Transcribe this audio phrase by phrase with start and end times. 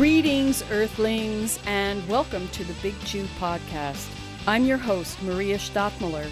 [0.00, 4.08] Greetings, Earthlings, and welcome to the Big Chew Podcast.
[4.46, 6.26] I'm your host, Maria Stockmuller.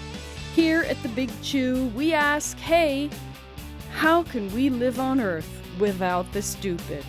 [0.54, 3.10] Here at the Big Chew, we ask hey,
[3.92, 7.04] how can we live on Earth without the stupid?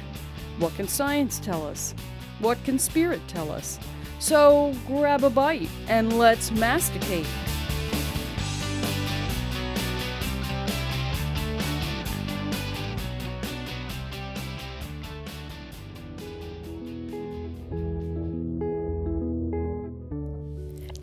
[0.57, 1.95] What can science tell us?
[2.39, 3.79] What can spirit tell us?
[4.19, 7.25] So grab a bite and let's masticate.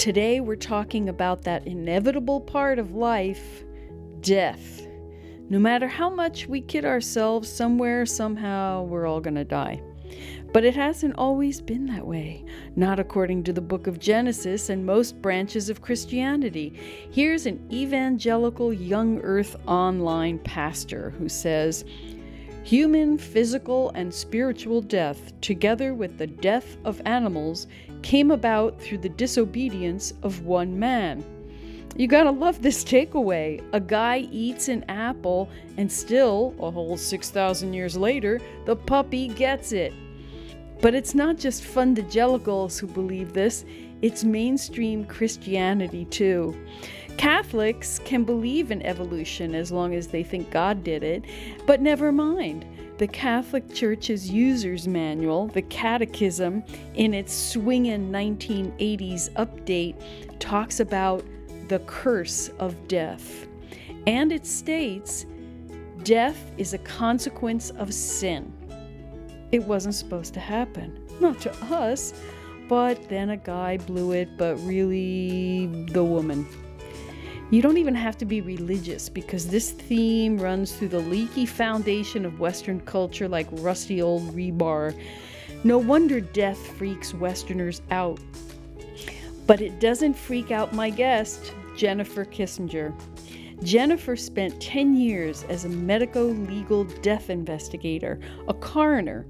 [0.06, 3.64] Today we're talking about that inevitable part of life
[4.20, 4.86] death.
[5.50, 9.82] No matter how much we kid ourselves, somewhere, somehow, we're all going to die.
[10.52, 12.44] But it hasn't always been that way,
[12.76, 16.78] not according to the book of Genesis and most branches of Christianity.
[17.10, 21.84] Here's an evangelical young earth online pastor who says,
[22.66, 27.68] Human, physical, and spiritual death, together with the death of animals,
[28.06, 31.24] came about through the disobedience of one man.
[31.96, 33.60] You gotta love this takeaway.
[33.72, 39.72] A guy eats an apple, and still, a whole 6,000 years later, the puppy gets
[39.72, 39.92] it.
[40.80, 43.64] But it's not just fundagelicals who believe this,
[44.02, 46.56] it's mainstream Christianity too.
[47.16, 51.24] Catholics can believe in evolution as long as they think God did it,
[51.66, 52.66] but never mind.
[52.98, 59.96] The Catholic Church's user's manual, the Catechism, in its swingin' 1980s update,
[60.38, 61.22] talks about
[61.68, 63.46] the curse of death.
[64.06, 65.26] And it states
[66.04, 68.50] death is a consequence of sin.
[69.52, 70.98] It wasn't supposed to happen.
[71.20, 72.14] Not to us,
[72.66, 76.46] but then a guy blew it, but really the woman.
[77.48, 82.24] You don't even have to be religious because this theme runs through the leaky foundation
[82.24, 84.98] of Western culture like rusty old rebar.
[85.62, 88.18] No wonder death freaks Westerners out.
[89.46, 92.92] But it doesn't freak out my guest, Jennifer Kissinger.
[93.62, 98.18] Jennifer spent 10 years as a medico legal death investigator,
[98.48, 99.24] a coroner.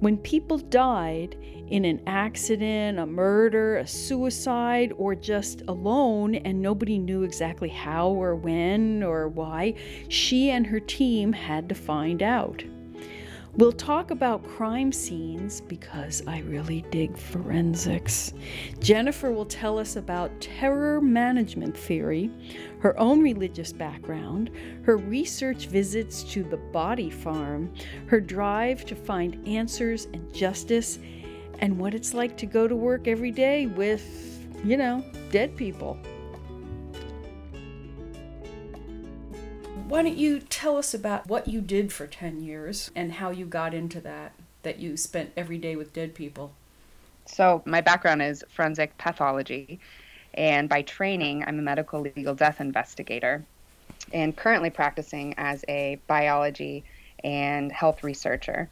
[0.00, 1.36] When people died
[1.72, 8.10] in an accident, a murder, a suicide, or just alone and nobody knew exactly how
[8.10, 9.72] or when or why,
[10.08, 12.62] she and her team had to find out.
[13.56, 18.34] We'll talk about crime scenes because I really dig forensics.
[18.80, 22.30] Jennifer will tell us about terror management theory,
[22.80, 24.50] her own religious background,
[24.84, 27.72] her research visits to the body farm,
[28.06, 30.98] her drive to find answers and justice,
[31.58, 34.04] and what it's like to go to work every day with,
[34.64, 35.98] you know, dead people.
[39.88, 43.44] Why don't you tell us about what you did for 10 years and how you
[43.44, 44.32] got into that,
[44.62, 46.54] that you spent every day with dead people?
[47.26, 49.78] So, my background is forensic pathology,
[50.34, 53.44] and by training, I'm a medical legal death investigator
[54.12, 56.84] and currently practicing as a biology
[57.22, 58.68] and health researcher.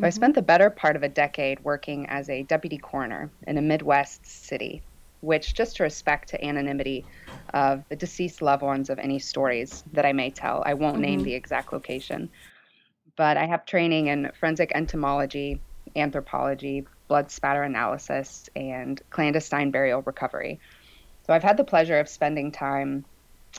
[0.00, 0.06] So, mm-hmm.
[0.06, 3.62] I spent the better part of a decade working as a deputy coroner in a
[3.62, 4.82] Midwest city
[5.20, 7.04] which, just to respect to anonymity
[7.52, 11.02] of the deceased loved ones of any stories that I may tell, I won't mm-hmm.
[11.02, 12.30] name the exact location.
[13.16, 15.60] But I have training in forensic entomology,
[15.94, 20.58] anthropology, blood spatter analysis, and clandestine burial recovery.
[21.26, 23.04] So I've had the pleasure of spending time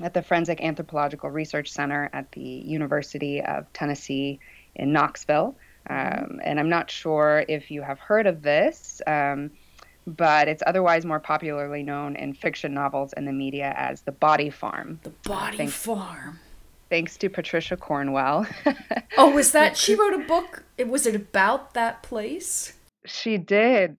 [0.02, 4.40] at the Forensic Anthropological Research Center at the University of Tennessee
[4.74, 5.56] in Knoxville.
[5.90, 9.02] Um, and I'm not sure if you have heard of this.
[9.08, 9.52] Um,
[10.08, 14.50] but it's otherwise more popularly known in fiction novels and the media as the Body
[14.50, 15.00] Farm.
[15.04, 16.40] The Body thanks, Farm.
[16.90, 18.48] Thanks to Patricia Cornwell.
[19.18, 20.64] oh, was that she wrote a book?
[20.78, 22.74] It was it about that place?
[23.06, 23.96] She did.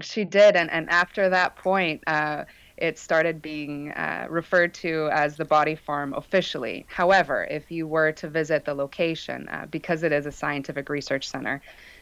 [0.00, 2.44] She did, and and after that point, uh,
[2.80, 6.86] it started being uh, referred to as the Body Farm officially.
[6.88, 11.28] However, if you were to visit the location, uh, because it is a scientific research
[11.28, 11.60] center,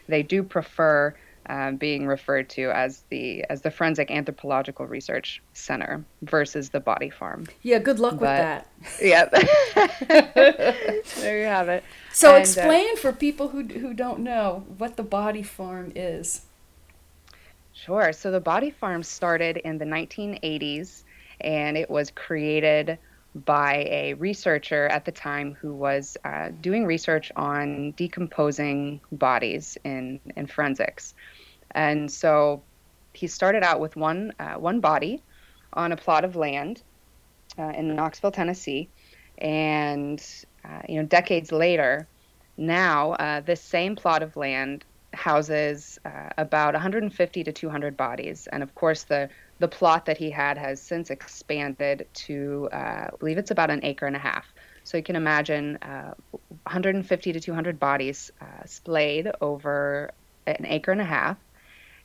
[0.08, 1.14] they do prefer
[1.48, 7.10] um, being referred to as the as the Forensic Anthropological Research Center versus the Body
[7.10, 7.46] Farm.
[7.62, 8.66] Yeah, good luck but, with that.
[9.00, 9.25] Yeah,
[11.20, 11.84] there you have it.
[12.12, 15.92] So, and, uh, explain uh, for people who who don't know what the Body Farm
[15.94, 16.42] is.
[17.84, 18.12] Sure.
[18.12, 21.04] So the Body Farm started in the 1980s,
[21.40, 22.98] and it was created
[23.44, 30.19] by a researcher at the time who was uh, doing research on decomposing bodies in,
[30.34, 31.14] in forensics.
[31.70, 32.62] And so
[33.12, 35.22] he started out with one uh, one body
[35.72, 36.82] on a plot of land
[37.58, 38.88] uh, in Knoxville, Tennessee,
[39.38, 40.20] and
[40.64, 42.08] uh, you know decades later,
[42.56, 44.84] now uh, this same plot of land
[45.19, 49.29] houses uh, about 150 to 200 bodies, and of course the
[49.59, 53.81] the plot that he had has since expanded to, uh, I believe it's about an
[53.82, 54.47] acre and a half.
[54.85, 60.12] So you can imagine uh, 150 to 200 bodies uh, splayed over
[60.47, 61.37] an acre and a half,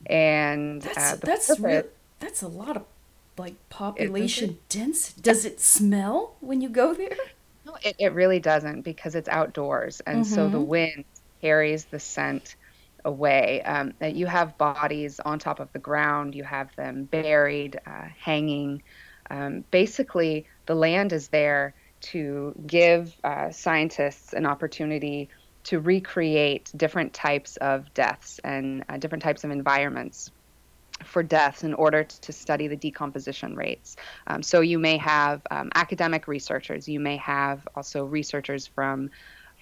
[0.07, 1.83] and that's that's real,
[2.19, 2.83] that's a lot of
[3.37, 5.13] like population dense.
[5.13, 7.15] Does it smell when you go there?
[7.65, 10.33] No, it, it really doesn't because it's outdoors, and mm-hmm.
[10.33, 10.67] so the mm-hmm.
[10.67, 11.05] wind
[11.39, 12.55] carries the scent
[13.05, 13.61] away.
[13.63, 18.83] Um, you have bodies on top of the ground, you have them buried, uh, hanging.
[19.29, 25.29] Um, basically, the land is there to give uh, scientists an opportunity
[25.63, 30.29] to recreate different types of deaths and uh, different types of environments
[31.03, 33.95] for deaths in order to study the decomposition rates.
[34.27, 39.09] Um, so you may have um, academic researchers, you may have also researchers from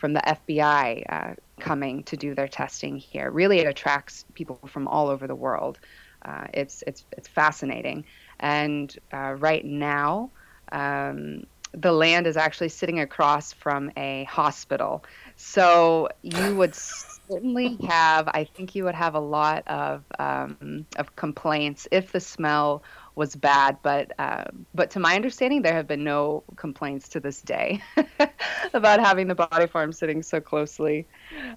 [0.01, 3.29] from the FBI uh, coming to do their testing here.
[3.29, 5.77] Really, it attracts people from all over the world.
[6.23, 8.03] Uh, it's it's it's fascinating,
[8.39, 10.31] and uh, right now.
[10.71, 15.05] Um, the land is actually sitting across from a hospital.
[15.37, 21.15] So you would certainly have, I think you would have a lot of um, of
[21.15, 22.83] complaints if the smell
[23.15, 23.77] was bad.
[23.81, 27.81] But uh, but to my understanding, there have been no complaints to this day
[28.73, 31.05] about having the body farm sitting so closely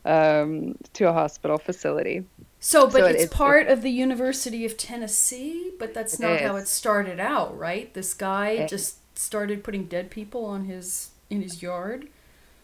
[0.04, 2.24] um, to a hospital facility.
[2.60, 6.56] So, but so it's it, part of the University of Tennessee, but that's not how
[6.56, 7.92] it started out, right?
[7.92, 12.08] This guy it, just started putting dead people on his in his yard.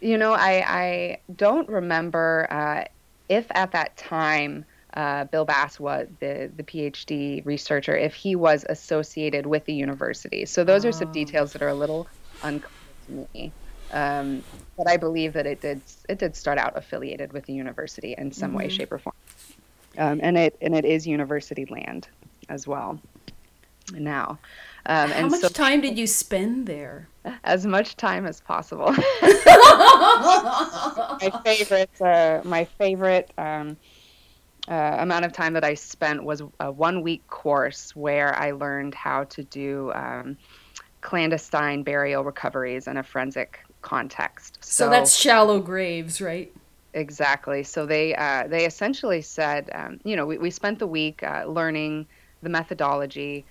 [0.01, 2.85] You know, I I don't remember uh,
[3.29, 4.65] if at that time
[4.95, 10.47] uh, Bill Bass was the the PhD researcher, if he was associated with the university.
[10.47, 10.89] So those oh.
[10.89, 11.13] are some oh.
[11.13, 12.07] details that are a little
[12.43, 12.71] unclear
[13.07, 13.53] to me.
[13.93, 14.45] Um,
[14.77, 18.33] but I believe that it did it did start out affiliated with the university in
[18.33, 18.59] some mm-hmm.
[18.59, 19.15] way, shape, or form.
[19.99, 22.09] Um, and it and it is university land
[22.49, 23.01] as well.
[23.93, 24.39] Now,
[24.87, 27.09] um, how much so, time did you spend there?
[27.45, 28.87] As much time as possible.
[29.23, 29.37] my
[31.45, 33.77] favorite, uh, my favorite um,
[34.69, 38.95] uh, amount of time that I spent was a one week course where I learned
[38.95, 40.37] how to do um,
[41.01, 44.59] clandestine burial recoveries in a forensic context.
[44.61, 46.53] So, so that's shallow graves, right?
[46.93, 47.63] Exactly.
[47.63, 51.45] So they uh, they essentially said, um, you know, we, we spent the week uh,
[51.47, 52.07] learning
[52.43, 53.45] the methodology,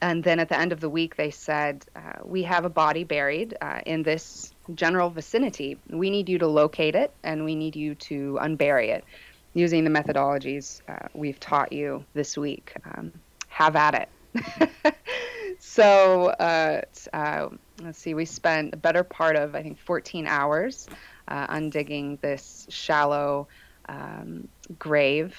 [0.00, 3.04] and then at the end of the week they said, uh, we have a body
[3.04, 5.78] buried uh, in this general vicinity.
[5.88, 9.04] We need you to locate it, and we need you to unbury it
[9.54, 12.74] using the methodologies uh, we've taught you this week.
[12.84, 13.12] Um,
[13.48, 14.96] have at it.
[15.60, 17.48] so uh, uh,
[17.82, 20.88] let's see, we spent a better part of, I think, 14 hours
[21.28, 23.46] uh, undigging this shallow
[23.88, 24.48] um,
[24.78, 25.36] grave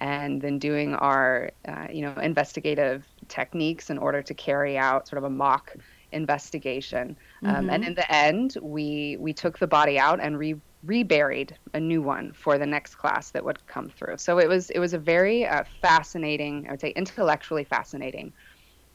[0.00, 5.18] and then doing our, uh, you know, investigative techniques in order to carry out sort
[5.18, 5.74] of a mock
[6.12, 7.16] investigation.
[7.42, 7.70] Um, mm-hmm.
[7.70, 10.56] And in the end, we we took the body out and re
[10.86, 14.16] reburied a new one for the next class that would come through.
[14.18, 18.32] So it was it was a very uh, fascinating, I would say, intellectually fascinating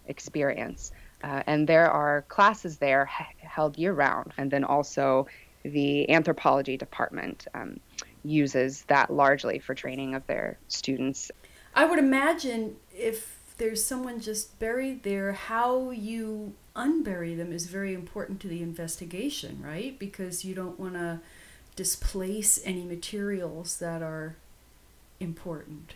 [0.07, 0.91] experience.
[1.23, 3.05] Uh, and there are classes there
[3.37, 5.27] held year round, and then also
[5.63, 7.79] the anthropology department um,
[8.23, 11.31] uses that largely for training of their students.
[11.75, 17.93] I would imagine if there's someone just buried there, how you unbury them is very
[17.93, 19.97] important to the investigation, right?
[19.99, 21.19] Because you don't want to
[21.75, 24.35] displace any materials that are
[25.19, 25.95] important.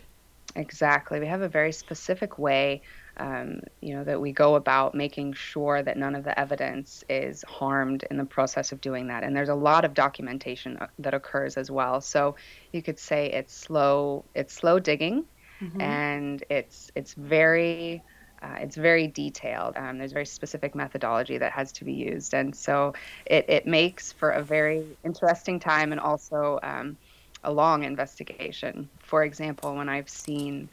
[0.54, 1.20] Exactly.
[1.20, 2.80] We have a very specific way,
[3.18, 7.44] um, you know, that we go about making sure that none of the evidence is
[7.46, 9.22] harmed in the process of doing that.
[9.22, 12.00] And there's a lot of documentation uh, that occurs as well.
[12.00, 12.36] So
[12.72, 14.24] you could say it's slow.
[14.34, 15.24] It's slow digging,
[15.60, 15.80] mm-hmm.
[15.80, 18.02] and it's it's very
[18.42, 19.76] uh, it's very detailed.
[19.76, 22.92] Um, there's very specific methodology that has to be used, and so
[23.26, 26.96] it, it makes for a very interesting time and also um,
[27.42, 28.90] a long investigation.
[29.00, 30.68] For example, when I've seen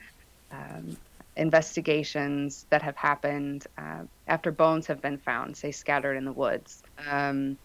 [0.52, 0.98] um,
[1.36, 6.82] investigations that have happened uh, after bones have been found, say scattered in the woods,
[7.10, 7.58] um,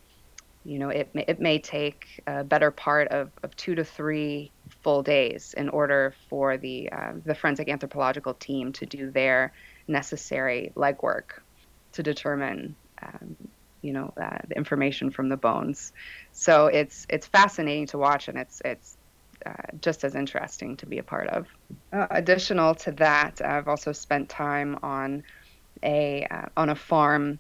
[0.64, 4.52] you know, it, it may take a better part of, of two to three
[4.82, 9.52] full days in order for the uh, the forensic anthropological team to do their
[9.88, 11.40] necessary legwork
[11.92, 13.36] to determine, um,
[13.82, 15.92] you know, uh, the information from the bones.
[16.32, 18.96] So it's it's fascinating to watch, and it's it's
[19.46, 21.46] uh, just as interesting to be a part of.
[21.92, 25.22] Uh, additional to that, I've also spent time on
[25.82, 27.38] a uh, on a farm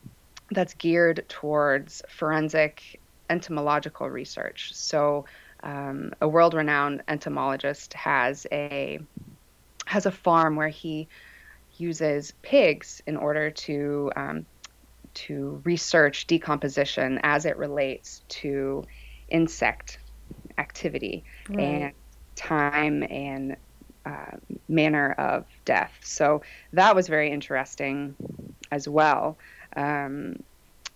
[0.50, 3.00] that's geared towards forensic
[3.30, 4.72] entomological research.
[4.74, 5.26] So
[5.62, 9.00] um, a world-renowned entomologist has a
[9.86, 11.08] has a farm where he
[11.80, 14.46] uses pigs in order to um,
[15.14, 18.84] to research decomposition as it relates to
[19.28, 19.98] insect
[20.58, 21.58] activity right.
[21.60, 21.92] and
[22.36, 23.56] time and
[24.06, 24.36] uh,
[24.68, 25.92] manner of death.
[26.02, 26.42] So
[26.72, 28.14] that was very interesting
[28.70, 29.36] as well.
[29.76, 30.42] Um,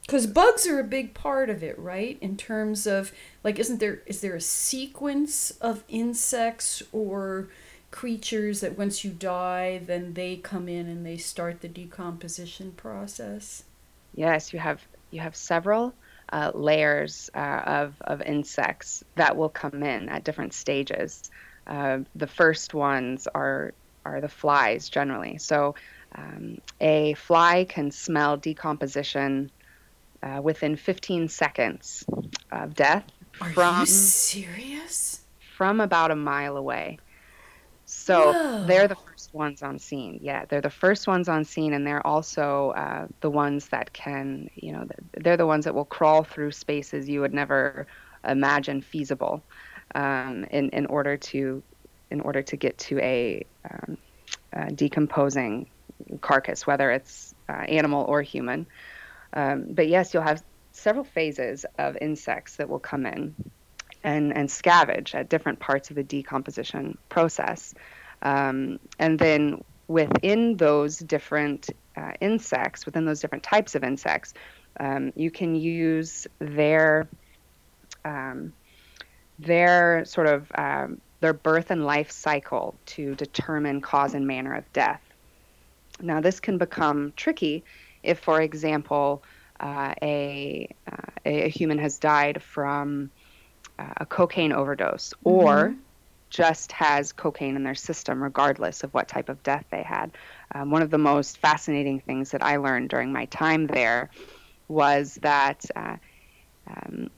[0.03, 3.13] because bugs are a big part of it right in terms of
[3.45, 7.49] like isn't there is there a sequence of insects or
[7.93, 13.65] creatures that once you die then they come in and they start the decomposition process
[14.15, 14.81] yes you have
[15.11, 15.95] you have several
[16.33, 21.31] uh, layers uh, of, of insects that will come in at different stages
[21.67, 23.73] uh, the first ones are
[24.05, 25.75] are the flies generally so
[26.15, 29.51] um, a fly can smell decomposition
[30.23, 32.05] uh, within 15 seconds
[32.51, 33.05] of death
[33.41, 35.21] Are from you serious?
[35.57, 36.99] From about a mile away.
[37.95, 38.67] So Whoa.
[38.67, 40.19] they're the first ones on scene.
[40.23, 44.49] Yeah, they're the first ones on scene, and they're also uh, the ones that can,
[44.55, 47.87] you know, they're the ones that will crawl through spaces you would never
[48.27, 49.45] imagine feasible
[49.95, 51.63] um, in in order to
[52.11, 53.97] in order to get to a, um,
[54.53, 55.71] a decomposing
[56.21, 58.67] carcass, whether it's uh, animal or human.
[59.33, 63.35] Um, but yes, you'll have several phases of insects that will come in
[64.05, 67.75] and, and scavenge at different parts of the decomposition process.
[68.23, 74.35] Um, and then within those different uh, insects, within those different types of insects,
[74.81, 77.09] um, you can use their
[78.05, 78.53] um,
[79.39, 84.71] their sort of um, their birth and life cycle to determine cause and manner of
[84.73, 85.01] death.
[86.01, 87.65] Now, this can become tricky
[88.03, 89.23] if, for example,
[89.61, 93.11] uh, a, uh, a human has died from
[93.97, 95.29] a cocaine overdose mm-hmm.
[95.29, 95.75] or
[96.31, 100.11] just has cocaine in their system, regardless of what type of death they had.
[100.55, 104.11] Um, one of the most fascinating things that I learned during my time there
[104.69, 105.97] was that, uh,
[106.69, 107.11] um,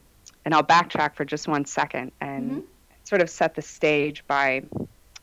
[0.45, 2.61] and I'll backtrack for just one second and mm-hmm.
[3.05, 4.65] sort of set the stage by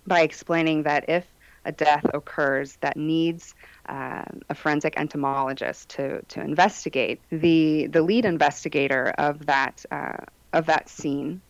[0.07, 1.25] by explaining that if
[1.65, 3.53] a death occurs that needs
[3.88, 7.19] uh, a forensic entomologist to, to investigate.
[7.29, 11.41] The, the lead investigator of that, uh, of that scene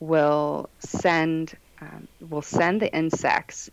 [0.00, 3.70] will send, um, will send the insects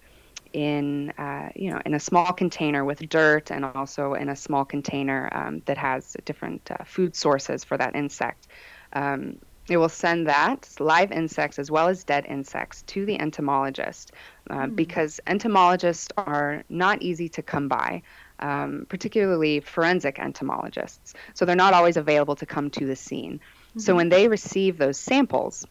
[0.54, 4.64] in uh, you know in a small container with dirt and also in a small
[4.64, 8.48] container um, that has different uh, food sources for that insect.
[8.94, 9.40] Um,
[9.70, 14.12] it will send that live insects as well as dead insects to the entomologist
[14.50, 14.76] uh, mm.
[14.76, 18.02] because entomologists are not easy to come by,
[18.40, 21.14] um, particularly forensic entomologists.
[21.34, 23.40] So they're not always available to come to the scene.
[23.74, 23.80] Mm-hmm.
[23.80, 25.66] So when they receive those samples,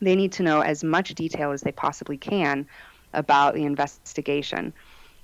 [0.00, 2.66] they need to know as much detail as they possibly can
[3.12, 4.72] about the investigation.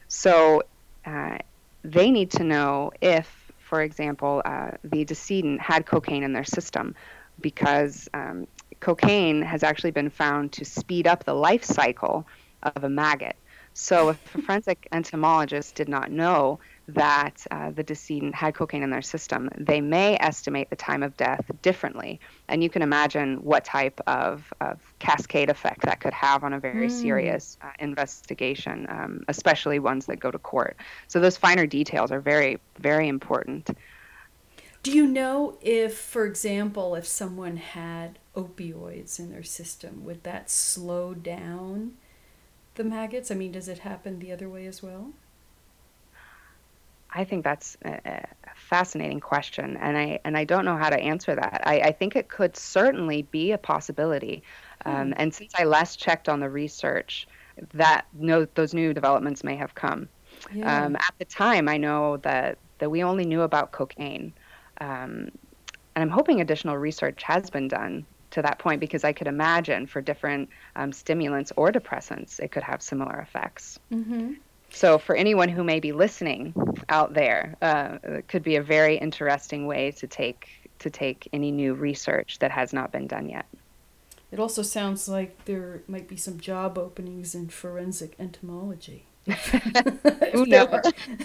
[0.08, 0.62] So
[1.04, 1.38] uh,
[1.82, 6.94] they need to know if, for example, uh, the decedent had cocaine in their system
[7.40, 8.46] because um,
[8.80, 12.26] cocaine has actually been found to speed up the life cycle
[12.62, 13.36] of a maggot.
[13.74, 18.90] So if a forensic entomologist did not know that uh, the decedent had cocaine in
[18.90, 22.20] their system, they may estimate the time of death differently.
[22.48, 26.60] And you can imagine what type of, of cascade effect that could have on a
[26.60, 26.90] very mm.
[26.90, 30.76] serious uh, investigation, um, especially ones that go to court.
[31.08, 33.70] So those finer details are very, very important.
[34.82, 40.50] Do you know if, for example, if someone had opioids in their system, would that
[40.50, 41.92] slow down
[42.74, 43.30] the maggots?
[43.30, 45.12] I mean, does it happen the other way as well?
[47.14, 51.34] I think that's a, fascinating question, and I and I don't know how to answer
[51.34, 51.62] that.
[51.64, 54.42] I, I think it could certainly be a possibility,
[54.86, 55.12] um, hmm.
[55.16, 57.26] and since I last checked on the research,
[57.74, 60.08] that no, those new developments may have come.
[60.54, 60.84] Yeah.
[60.84, 64.32] Um, at the time, I know that that we only knew about cocaine.
[64.80, 65.30] Um,
[65.94, 69.86] and I'm hoping additional research has been done to that point because I could imagine
[69.86, 73.78] for different um, stimulants or depressants, it could have similar effects.
[73.92, 74.32] Mm-hmm.
[74.72, 76.54] So, for anyone who may be listening
[76.88, 80.48] out there, uh, it could be a very interesting way to take
[80.78, 83.46] to take any new research that has not been done yet.
[84.32, 89.06] It also sounds like there might be some job openings in forensic entomology.
[89.26, 89.52] if,
[90.48, 90.82] there,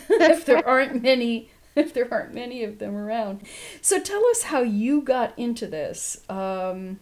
[0.10, 3.42] if there aren't many if there aren't many of them around.
[3.82, 7.00] So tell us how you got into this, um,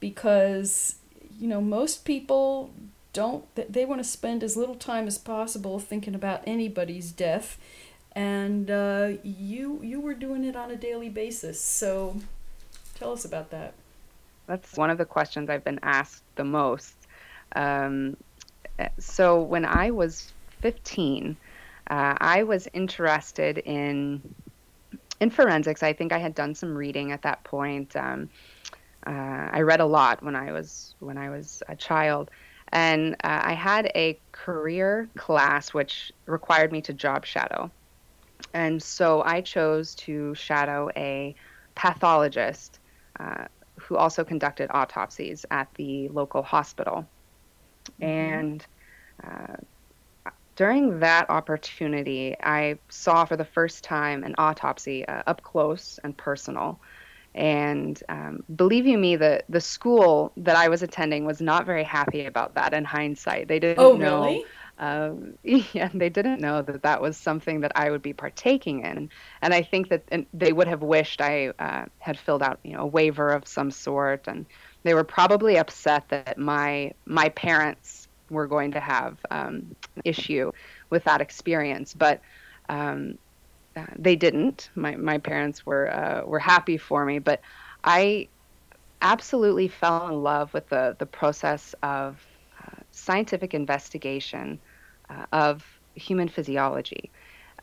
[0.00, 0.96] because
[1.38, 2.70] you know most people
[3.16, 3.44] don't.
[3.54, 7.58] They want to spend as little time as possible thinking about anybody's death,
[8.12, 11.58] and uh, you you were doing it on a daily basis.
[11.58, 12.16] So
[12.94, 13.72] tell us about that.
[14.46, 16.94] that's one of the questions I've been asked the most.
[17.54, 18.18] Um,
[18.98, 21.36] so when I was 15,
[21.90, 24.20] uh, I was interested in
[25.20, 25.82] in forensics.
[25.82, 27.96] I think I had done some reading at that point.
[27.96, 28.28] Um,
[29.06, 32.30] uh, I read a lot when I was when I was a child,
[32.72, 37.70] and uh, I had a career class which required me to job shadow,
[38.54, 41.34] and so I chose to shadow a
[41.74, 42.78] pathologist
[43.20, 43.46] uh,
[43.78, 47.06] who also conducted autopsies at the local hospital,
[48.00, 48.04] mm-hmm.
[48.04, 48.66] and.
[49.22, 49.56] Uh,
[50.56, 56.16] during that opportunity, I saw for the first time an autopsy uh, up close and
[56.16, 56.80] personal.
[57.36, 61.84] And um, believe you me, the the school that I was attending was not very
[61.84, 62.72] happy about that.
[62.72, 64.24] In hindsight, they didn't oh, know.
[64.24, 64.44] Really?
[64.78, 69.10] Um, yeah, they didn't know that that was something that I would be partaking in,
[69.42, 70.02] and I think that
[70.32, 73.70] they would have wished I uh, had filled out, you know, a waiver of some
[73.70, 74.46] sort, and
[74.82, 80.52] they were probably upset that my my parents were going to have um, issue
[80.88, 82.22] with that experience, but
[82.70, 83.18] um,
[83.96, 84.70] they didn't.
[84.74, 87.40] My my parents were uh, were happy for me, but
[87.84, 88.28] I
[89.02, 92.24] absolutely fell in love with the the process of
[92.62, 94.58] uh, scientific investigation
[95.10, 95.64] uh, of
[95.94, 97.10] human physiology.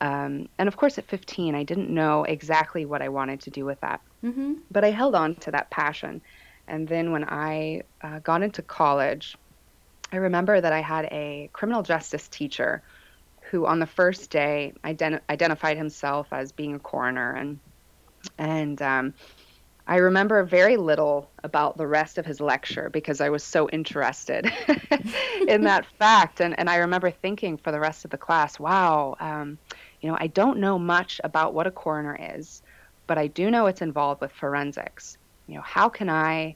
[0.02, 3.64] Um, and of course, at 15, I didn't know exactly what I wanted to do
[3.64, 4.56] with that, mm-hmm.
[4.72, 6.22] but I held on to that passion.
[6.68, 9.38] And then when I uh, got into college,
[10.12, 12.82] I remember that I had a criminal justice teacher
[13.54, 17.60] who on the first day ident- identified himself as being a coroner and
[18.40, 19.14] and um,
[19.86, 24.52] I remember very little about the rest of his lecture because I was so interested
[25.48, 26.40] in that fact.
[26.40, 29.60] And, and I remember thinking for the rest of the class, wow, um,
[30.02, 32.62] you know, I don't know much about what a coroner is,
[33.08, 35.18] but I do know it's involved with forensics.
[35.48, 36.56] You know, how can I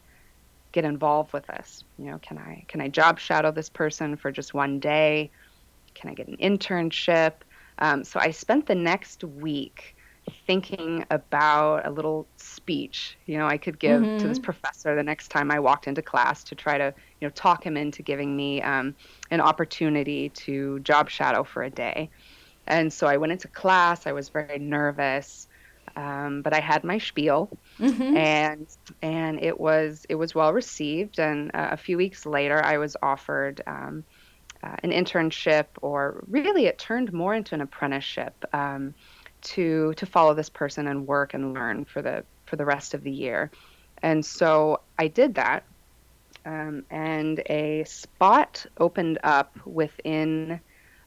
[0.71, 1.83] get involved with this?
[1.97, 5.31] You know, can I can I job shadow this person for just one day?
[5.97, 7.33] Can I get an internship?
[7.79, 9.95] Um, so I spent the next week
[10.45, 14.17] thinking about a little speech, you know, I could give mm-hmm.
[14.17, 14.45] to this mm-hmm.
[14.45, 17.77] professor the next time I walked into class to try to, you know, talk him
[17.77, 18.95] into giving me um,
[19.31, 22.09] an opportunity to job shadow for a day.
[22.65, 24.05] And so I went into class.
[24.05, 25.47] I was very nervous,
[25.95, 28.17] um, but I had my spiel, mm-hmm.
[28.17, 28.67] and
[29.01, 31.17] and it was it was well received.
[31.19, 33.61] And uh, a few weeks later, I was offered.
[33.65, 34.03] Um,
[34.63, 38.93] uh, an internship, or really, it turned more into an apprenticeship um,
[39.41, 43.03] to to follow this person and work and learn for the for the rest of
[43.03, 43.51] the year.
[44.01, 45.63] And so I did that,
[46.45, 50.59] um, and a spot opened up within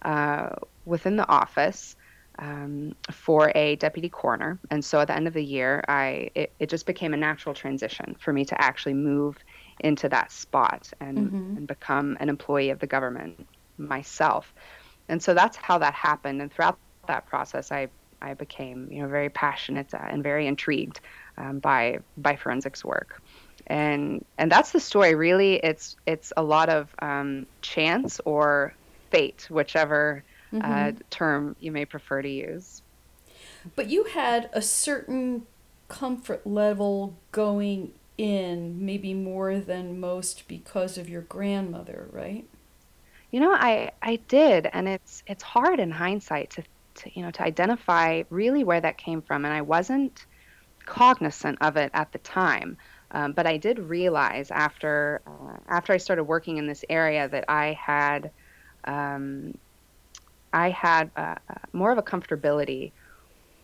[0.02, 0.50] uh,
[0.84, 1.96] within the office
[2.38, 4.58] um, for a deputy coroner.
[4.70, 7.54] And so at the end of the year, I it, it just became a natural
[7.54, 9.38] transition for me to actually move
[9.80, 11.56] into that spot and, mm-hmm.
[11.56, 13.46] and become an employee of the government
[13.78, 14.52] myself.
[15.08, 16.40] And so that's how that happened.
[16.40, 17.88] And throughout that process, I,
[18.22, 21.00] I became, you know, very passionate and very intrigued
[21.36, 23.20] um, by by forensics work.
[23.66, 25.14] And and that's the story.
[25.14, 28.74] Really, it's it's a lot of um, chance or
[29.10, 30.72] fate, whichever uh, mm-hmm.
[30.72, 32.82] uh, term you may prefer to use.
[33.76, 35.46] But you had a certain
[35.88, 42.44] comfort level going in, maybe more than most because of your grandmother, right?
[43.30, 46.62] You know, I I did, and it's it's hard in hindsight to,
[46.96, 50.26] to you know to identify really where that came from, and I wasn't
[50.84, 52.76] cognizant of it at the time.
[53.12, 57.46] Um, but I did realize after uh, after I started working in this area that
[57.48, 58.30] I had
[58.84, 59.54] um,
[60.52, 62.92] I had uh, uh more of a comfortability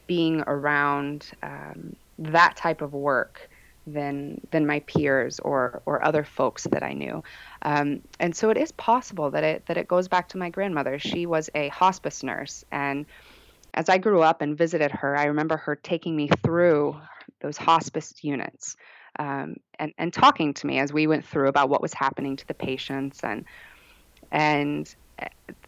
[0.07, 3.51] being around um, that type of work
[3.87, 7.23] than than my peers or or other folks that I knew.
[7.63, 10.99] Um, and so it is possible that it that it goes back to my grandmother.
[10.99, 13.07] She was a hospice nurse, and
[13.75, 16.99] as I grew up and visited her, I remember her taking me through
[17.41, 18.77] those hospice units
[19.19, 22.47] um, and and talking to me as we went through about what was happening to
[22.47, 23.45] the patients and
[24.33, 24.95] and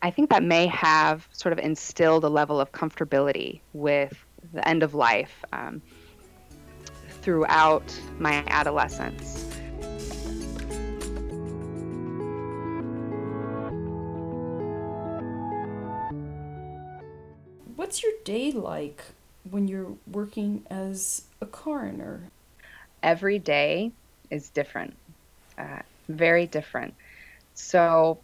[0.02, 4.12] I think that may have sort of instilled a level of comfortability with
[4.52, 5.42] the end of life.
[5.52, 5.82] Um,
[7.28, 7.84] throughout
[8.18, 9.44] my adolescence.
[17.76, 19.02] What's your day like
[19.50, 22.22] when you're working as a coroner?
[23.02, 23.92] Every day
[24.30, 24.96] is different,
[25.58, 26.94] uh, very different.
[27.52, 28.16] So,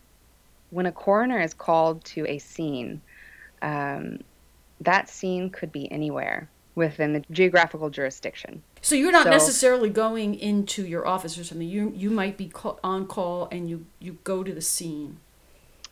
[0.70, 3.02] when a coroner is called to a scene,
[3.60, 4.20] um,
[4.80, 8.62] that scene could be anywhere within the geographical jurisdiction.
[8.84, 11.66] So you're not so, necessarily going into your office or something.
[11.66, 15.16] You you might be call, on call and you you go to the scene.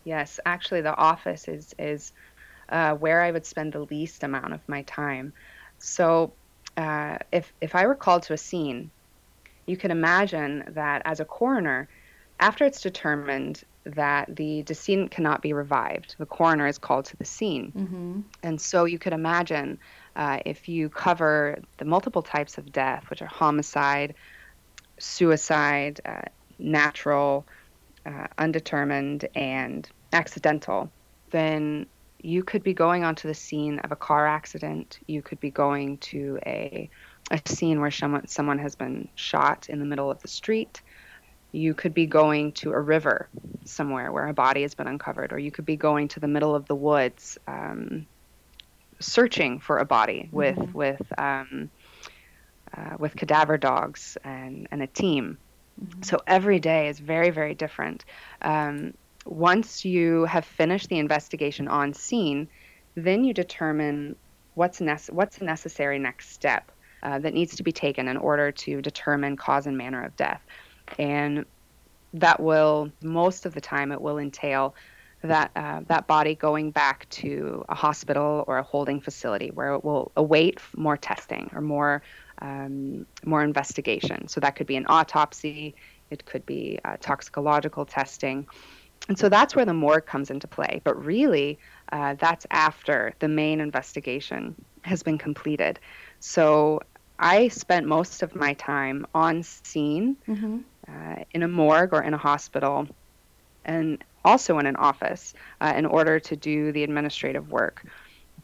[0.04, 2.12] Yes, actually, the office is is
[2.68, 5.32] uh, where I would spend the least amount of my time.
[5.78, 6.32] So
[6.76, 8.90] uh, if if I were called to a scene,
[9.64, 11.88] you can imagine that as a coroner,
[12.40, 17.24] after it's determined that the decedent cannot be revived, the coroner is called to the
[17.24, 17.72] scene.
[17.74, 18.20] Mm-hmm.
[18.42, 19.78] And so you could imagine
[20.16, 24.14] uh, if you cover the multiple types of death, which are homicide,
[24.98, 26.22] suicide, uh,
[26.58, 27.46] natural,
[28.06, 30.90] uh, undetermined, and accidental,
[31.30, 31.86] then
[32.20, 34.98] you could be going onto the scene of a car accident.
[35.06, 36.88] You could be going to a,
[37.30, 40.82] a scene where someone, someone has been shot in the middle of the street.
[41.50, 43.28] You could be going to a river
[43.64, 46.54] somewhere where a body has been uncovered, or you could be going to the middle
[46.54, 48.06] of the woods, um,
[49.02, 50.72] searching for a body with mm-hmm.
[50.72, 51.70] with um,
[52.76, 55.38] uh, with cadaver dogs and, and a team.
[55.80, 56.02] Mm-hmm.
[56.02, 58.04] So every day is very very different.
[58.40, 62.48] Um, once you have finished the investigation on scene,
[62.94, 64.16] then you determine
[64.54, 66.70] what's, nece- what's the necessary next step
[67.02, 70.42] uh, that needs to be taken in order to determine cause and manner of death.
[70.98, 71.44] And
[72.14, 74.74] that will, most of the time, it will entail
[75.22, 79.84] that uh, that body going back to a hospital or a holding facility where it
[79.84, 82.02] will await more testing or more
[82.40, 84.28] um, more investigation.
[84.28, 85.74] So that could be an autopsy,
[86.10, 88.46] it could be uh, toxicological testing,
[89.08, 90.80] and so that's where the morgue comes into play.
[90.84, 91.58] But really,
[91.92, 95.78] uh, that's after the main investigation has been completed.
[96.18, 96.80] So
[97.18, 100.58] I spent most of my time on scene mm-hmm.
[100.88, 102.88] uh, in a morgue or in a hospital
[103.64, 107.84] and also in an office uh, in order to do the administrative work.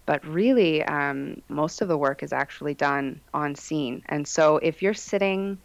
[0.07, 4.03] But really, um, most of the work is actually done on scene.
[4.07, 5.59] And so if you're sitting,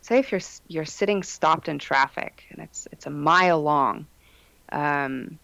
[0.00, 4.06] say if you're you're sitting stopped in traffic and it's it's a mile long,
[4.70, 5.38] um,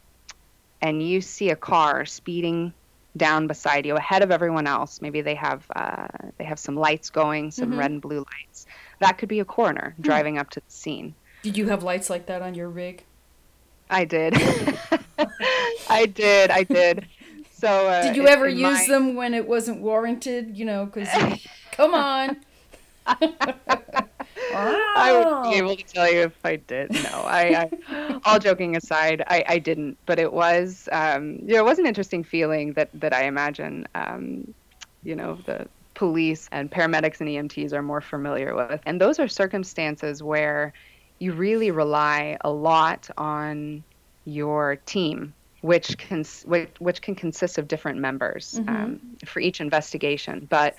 [0.81, 2.73] and you see a car speeding
[3.17, 7.11] down beside you ahead of everyone else maybe they have uh, they have some lights
[7.11, 7.79] going some mm-hmm.
[7.79, 8.67] red and blue lights
[8.99, 10.03] that could be a coroner hmm.
[10.03, 13.05] driving up to the scene did you have lights like that on your rig
[13.91, 14.35] i did
[15.89, 17.07] i did i did
[17.53, 18.87] so uh, did you ever use my...
[18.89, 21.09] them when it wasn't warranted you know because
[21.73, 22.37] come on
[24.57, 26.93] I would be able to tell you if I did.
[26.93, 29.99] No, I, I all joking aside, I, I didn't.
[30.07, 33.87] But it was, um, you know, it was an interesting feeling that that I imagine,
[33.95, 34.55] um,
[35.03, 38.81] you know, the police and paramedics and EMTs are more familiar with.
[38.87, 40.73] And those are circumstances where
[41.19, 43.83] you really rely a lot on
[44.25, 48.69] your team which can which, which can consist of different members mm-hmm.
[48.69, 50.47] um, for each investigation.
[50.51, 50.77] But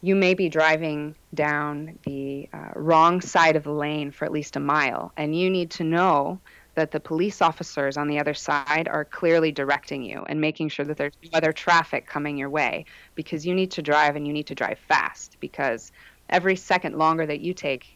[0.00, 4.56] you may be driving down the uh, wrong side of the lane for at least
[4.56, 6.40] a mile, and you need to know
[6.76, 10.86] that the police officers on the other side are clearly directing you and making sure
[10.86, 14.32] that there's no other traffic coming your way because you need to drive and you
[14.32, 15.92] need to drive fast because
[16.30, 17.95] every second longer that you take,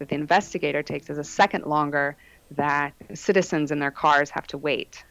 [0.00, 2.16] that the investigator takes, is a second longer
[2.52, 5.04] that citizens in their cars have to wait.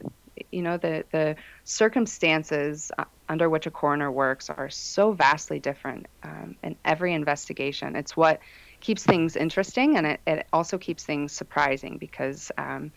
[0.51, 2.91] You know, the, the circumstances
[3.29, 7.95] under which a coroner works are so vastly different um, in every investigation.
[7.95, 8.39] It's what
[8.79, 12.91] keeps things interesting and it, it also keeps things surprising because um,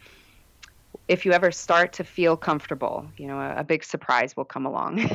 [1.09, 4.65] if you ever start to feel comfortable, you know, a, a big surprise will come
[4.65, 5.11] along.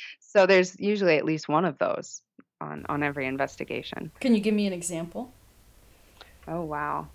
[0.20, 2.20] so there's usually at least one of those
[2.60, 4.10] on, on every investigation.
[4.20, 5.32] Can you give me an example?
[6.48, 7.08] Oh, wow.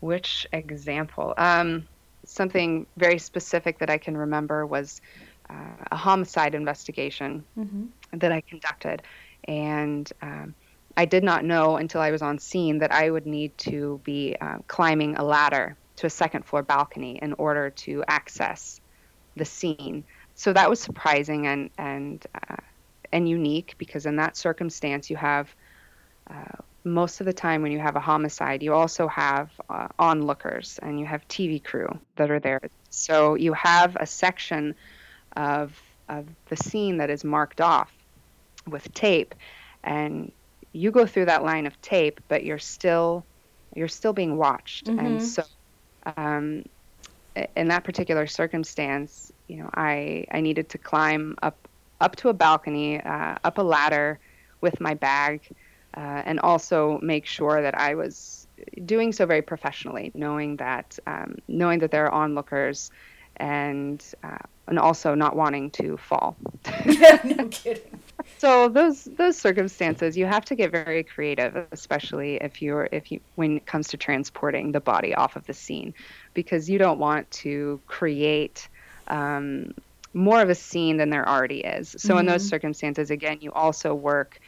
[0.00, 1.34] Which example?
[1.36, 1.86] Um,
[2.24, 5.00] something very specific that I can remember was
[5.50, 7.86] uh, a homicide investigation mm-hmm.
[8.18, 9.02] that I conducted.
[9.46, 10.54] And um,
[10.96, 14.36] I did not know until I was on scene that I would need to be
[14.40, 18.80] uh, climbing a ladder to a second floor balcony in order to access
[19.36, 20.04] the scene.
[20.34, 22.56] So that was surprising and and uh,
[23.12, 25.54] and unique because in that circumstance you have
[26.28, 30.78] uh, most of the time when you have a homicide you also have uh, onlookers
[30.82, 32.60] and you have TV crew that are there.
[32.90, 34.74] So you have a section
[35.36, 37.90] of of the scene that is marked off
[38.66, 39.34] with tape
[39.82, 40.30] and
[40.72, 43.24] you go through that line of tape but you're still
[43.74, 44.98] you're still being watched mm-hmm.
[44.98, 45.42] and so
[46.16, 46.64] um,
[47.56, 51.56] in that particular circumstance you know i i needed to climb up
[52.00, 54.18] up to a balcony uh, up a ladder
[54.60, 55.40] with my bag
[55.96, 58.46] uh, and also make sure that i was
[58.84, 62.90] doing so very professionally knowing that um, knowing that there are onlookers
[63.36, 66.36] and uh, and also not wanting to fall.
[66.86, 68.00] yeah, no kidding.
[68.38, 73.20] so those those circumstances you have to get very creative especially if you're if you
[73.34, 75.92] when it comes to transporting the body off of the scene
[76.32, 78.68] because you don't want to create
[79.08, 79.74] um,
[80.14, 82.20] more of a scene than there already is so mm-hmm.
[82.20, 82.50] in those mm-hmm.
[82.50, 84.40] circumstances again you also work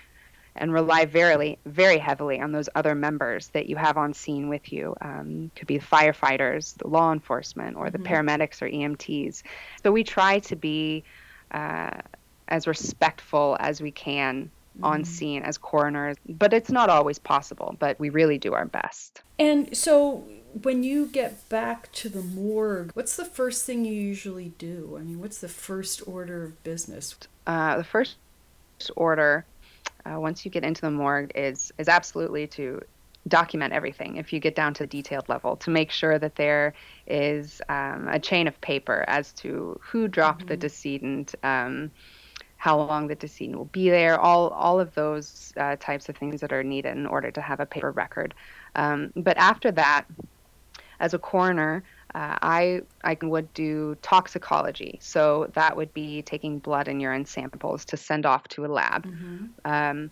[0.59, 4.73] and rely very, very heavily on those other members that you have on scene with
[4.73, 4.95] you.
[5.01, 8.13] Um, could be firefighters, the law enforcement, or the mm-hmm.
[8.13, 9.43] paramedics or EMTs.
[9.83, 11.05] So we try to be
[11.51, 11.99] uh,
[12.49, 14.85] as respectful as we can mm-hmm.
[14.85, 17.77] on scene as coroners, but it's not always possible.
[17.79, 19.23] But we really do our best.
[19.39, 20.25] And so
[20.63, 24.97] when you get back to the morgue, what's the first thing you usually do?
[24.99, 27.15] I mean, what's the first order of business?
[27.47, 28.17] Uh, the first
[28.97, 29.45] order
[30.07, 32.81] uh, once you get into the morgue is is absolutely to
[33.29, 36.73] document everything if you get down to the detailed level to make sure that there
[37.09, 40.49] is um, a chain of paper as to who dropped mm-hmm.
[40.49, 41.91] the decedent um,
[42.57, 46.41] how long the decedent will be there all all of those uh, types of things
[46.41, 48.33] that are needed in order to have a paper record
[48.77, 50.05] um, but after that
[51.01, 51.83] as a coroner
[52.15, 57.85] uh, I I would do toxicology, so that would be taking blood and urine samples
[57.87, 59.07] to send off to a lab.
[59.07, 59.45] Mm-hmm.
[59.65, 60.11] Um,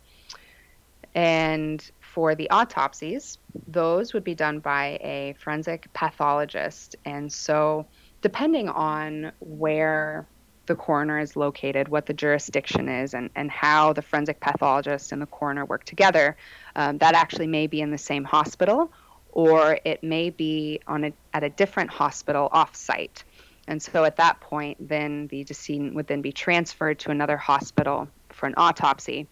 [1.14, 6.96] and for the autopsies, those would be done by a forensic pathologist.
[7.04, 7.86] And so,
[8.20, 10.26] depending on where
[10.66, 15.20] the coroner is located, what the jurisdiction is, and, and how the forensic pathologist and
[15.20, 16.36] the coroner work together,
[16.74, 18.90] um, that actually may be in the same hospital
[19.34, 23.24] or it may be on a, at a different hospital off-site.
[23.66, 28.08] And so at that point, then the decedent would then be transferred to another hospital
[28.30, 29.26] for an autopsy,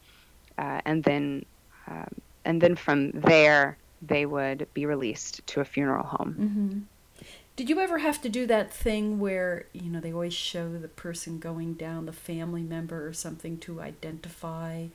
[0.58, 1.44] uh, and then
[1.86, 6.34] um, and then from there they would be released to a funeral home.
[6.38, 7.24] Mm-hmm.
[7.56, 10.88] Did you ever have to do that thing where you know they always show the
[10.88, 14.86] person going down, the family member or something to identify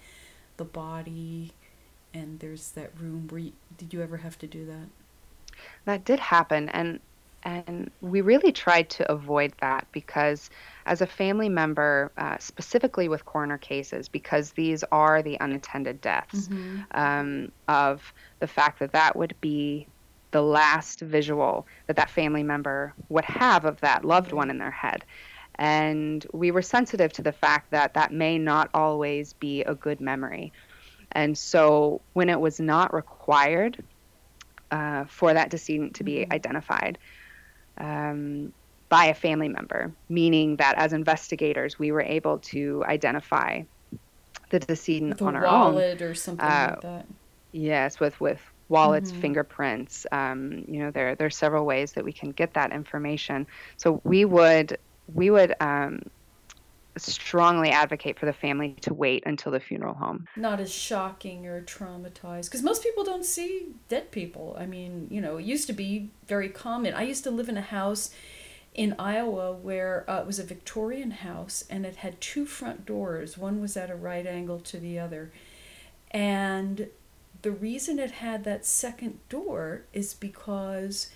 [0.58, 1.54] the body?
[2.18, 4.88] and there's that room where you, did you ever have to do that?
[5.86, 7.00] That did happen, and
[7.48, 10.50] and we really tried to avoid that because
[10.86, 16.50] as a family member uh, specifically with coroner cases because these are the unattended deaths
[16.50, 16.82] mm-hmm.
[16.92, 19.88] um, of the fact that that would be
[20.32, 24.72] the last visual that that family member would have of that loved one in their
[24.72, 25.06] head
[25.56, 30.02] and we were sensitive to the fact that that may not always be a good
[30.02, 30.52] memory
[31.14, 33.82] and so when it was not required
[34.72, 36.34] uh, for that decedent to be mm-hmm.
[36.34, 36.98] identified
[37.78, 38.54] um,
[38.90, 43.62] by a family member, meaning that as investigators, we were able to identify
[44.50, 46.08] the decedent with on our wallet own.
[46.08, 47.06] or something uh, like that.
[47.52, 49.22] Yes, with, with wallets, mm-hmm.
[49.22, 50.06] fingerprints.
[50.12, 53.48] Um, you know, there, there are several ways that we can get that information.
[53.78, 54.78] So we would
[55.14, 56.02] we would um,
[57.00, 60.28] strongly advocate for the family to wait until the funeral home.
[60.36, 64.56] Not as shocking or traumatized because most people don't see dead people.
[64.60, 66.94] I mean, you know, it used to be very common.
[66.94, 68.12] I used to live in a house
[68.74, 73.38] in Iowa where uh, it was a Victorian house and it had two front doors.
[73.38, 75.32] One was at a right angle to the other.
[76.12, 76.88] And
[77.42, 81.10] the reason it had that second door is because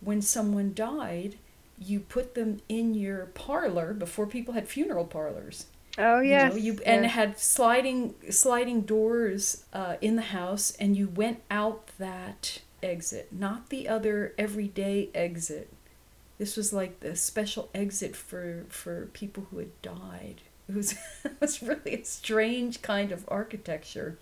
[0.00, 1.36] when someone died,
[1.78, 5.66] you put them in your parlor before people had funeral parlors.
[5.98, 6.54] Oh yes.
[6.54, 11.42] You, know, you and had sliding sliding doors uh, in the house, and you went
[11.50, 15.72] out that exit, not the other everyday exit.
[16.38, 20.42] This was like the special exit for for people who had died.
[20.68, 20.92] It was
[21.24, 24.18] it was really a strange kind of architecture.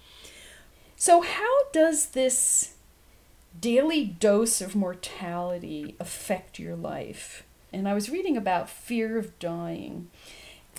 [0.97, 2.74] So how does this
[3.61, 7.45] daily dose of mortality affect your life?
[7.73, 10.09] And I was reading about fear of dying.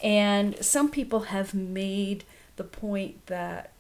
[0.03, 2.23] And some people have made
[2.55, 3.71] the point that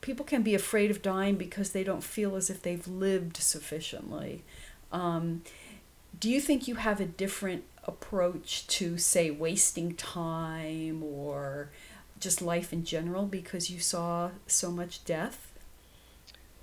[0.00, 4.42] people can be afraid of dying because they don't feel as if they've lived sufficiently.
[4.90, 5.42] Um,
[6.18, 11.70] do you think you have a different approach to, say, wasting time or
[12.20, 15.51] just life in general because you saw so much death?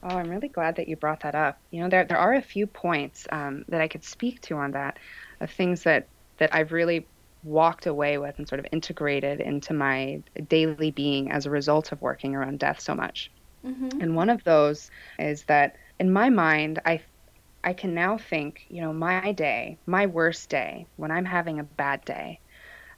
[0.02, 1.60] Oh, I'm really glad that you brought that up.
[1.72, 4.72] You know, there there are a few points um, that I could speak to on
[4.72, 4.98] that,
[5.40, 6.08] of things that
[6.38, 7.06] that I've really
[7.44, 12.02] walked away with and sort of integrated into my daily being as a result of
[12.02, 13.32] working around death so much.
[13.66, 14.02] Mm-hmm.
[14.02, 17.02] And one of those is that in my mind, I
[17.64, 21.64] I can now think, you know, my day, my worst day, when I'm having a
[21.64, 22.40] bad day,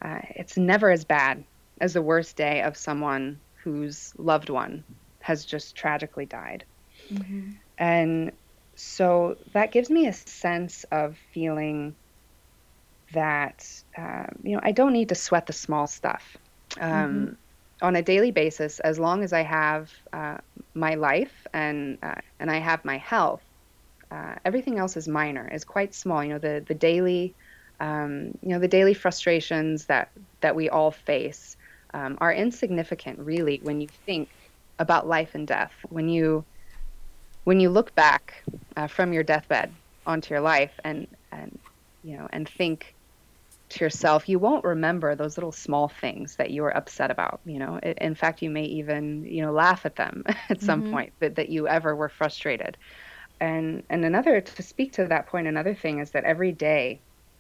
[0.02, 1.44] uh, it's never as bad
[1.80, 4.84] as the worst day of someone whose loved one
[5.22, 6.64] has just tragically died.
[7.12, 7.52] Mm-hmm.
[7.78, 8.32] And
[8.76, 11.96] so that gives me a sense of feeling
[13.14, 16.38] that, uh, you know, I don't need to sweat the small stuff.
[16.80, 17.86] Um, mm-hmm.
[17.86, 20.38] on a daily basis, as long as I have uh,
[20.74, 23.44] my life and uh, and I have my health,
[24.10, 26.24] uh, everything else is minor, is quite small.
[26.24, 27.36] You know, the the daily,
[27.82, 31.58] um, you know, the daily frustrations that that we all face
[31.94, 34.30] um, are insignificant, really, when you think
[34.80, 35.74] about life and death.
[35.90, 36.46] When you
[37.44, 38.44] when you look back
[38.76, 39.72] uh, from your deathbed
[40.06, 41.58] onto your life and and
[42.04, 42.96] you know and think
[43.72, 47.40] to yourself, you won't remember those little small things that you were upset about.
[47.46, 50.92] You know, in fact, you may even you know laugh at them at some mm-hmm.
[50.92, 52.78] point that, that you ever were frustrated.
[53.40, 57.00] And and another to speak to that point, another thing is that every day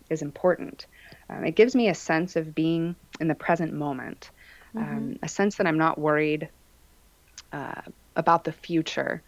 [0.09, 0.87] is important.
[1.29, 4.31] Um, it gives me a sense of being in the present moment,
[4.75, 4.97] mm-hmm.
[4.97, 6.49] um, a sense that I'm not worried
[7.53, 7.81] uh,
[8.15, 9.21] about the future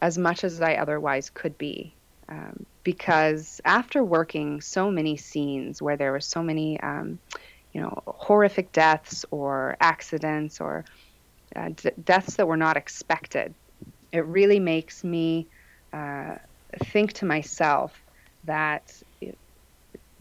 [0.00, 1.96] as much as I otherwise could be.
[2.28, 7.18] Um, because after working so many scenes where there were so many, um,
[7.72, 10.84] you know, horrific deaths or accidents or
[11.54, 13.54] uh, d- deaths that were not expected,
[14.10, 15.48] it really makes me
[15.92, 16.36] uh,
[16.84, 17.92] think to myself
[18.44, 18.90] that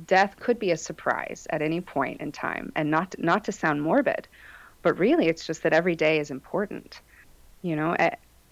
[0.04, 3.82] death could be a surprise at any point in time, and not not to sound
[3.82, 4.28] morbid,
[4.82, 7.02] but really it's just that every day is important.
[7.62, 7.96] You know,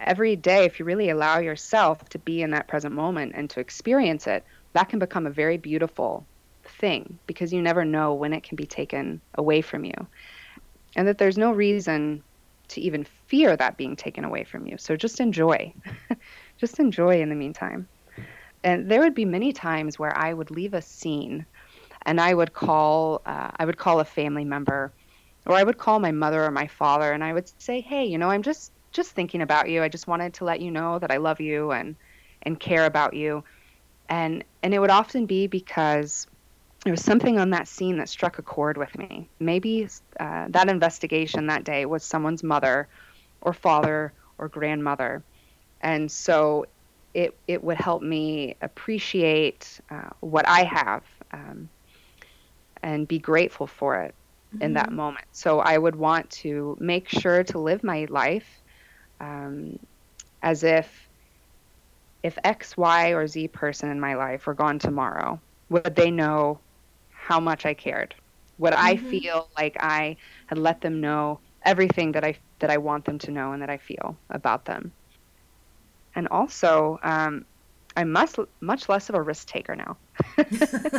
[0.05, 3.59] every day, if you really allow yourself to be in that present moment and to
[3.59, 6.27] experience it, that can become a very beautiful
[6.63, 9.93] thing because you never know when it can be taken away from you.
[10.95, 12.23] And that there's no reason
[12.69, 14.77] to even fear that being taken away from you.
[14.77, 15.73] So just enjoy.
[16.59, 17.87] just enjoy in the meantime.
[18.63, 21.45] And there would be many times where I would leave a scene
[22.05, 24.93] and I would call uh, I would call a family member
[25.45, 28.17] or I would call my mother or my father and I would say, "Hey, you
[28.17, 29.83] know, I'm just just thinking about you.
[29.83, 31.95] I just wanted to let you know that I love you and
[32.43, 33.43] and care about you.
[34.09, 36.27] And and it would often be because
[36.83, 39.29] there was something on that scene that struck a chord with me.
[39.39, 39.87] Maybe
[40.19, 42.87] uh, that investigation that day was someone's mother
[43.41, 45.23] or father or grandmother.
[45.81, 46.65] And so
[47.13, 51.69] it, it would help me appreciate uh, what I have um,
[52.81, 54.15] and be grateful for it
[54.53, 54.63] mm-hmm.
[54.63, 54.95] in that mm-hmm.
[54.95, 55.25] moment.
[55.33, 58.60] So I would want to make sure to live my life
[59.21, 59.79] um,
[60.41, 61.07] as if
[62.23, 66.59] if X, Y, or Z person in my life were gone tomorrow, would they know
[67.09, 68.13] how much I cared?
[68.57, 68.85] Would mm-hmm.
[68.85, 73.17] I feel like I had let them know everything that I that I want them
[73.19, 74.91] to know and that I feel about them?
[76.13, 77.45] And also, um,
[77.95, 79.97] I'm much much less of a risk taker now.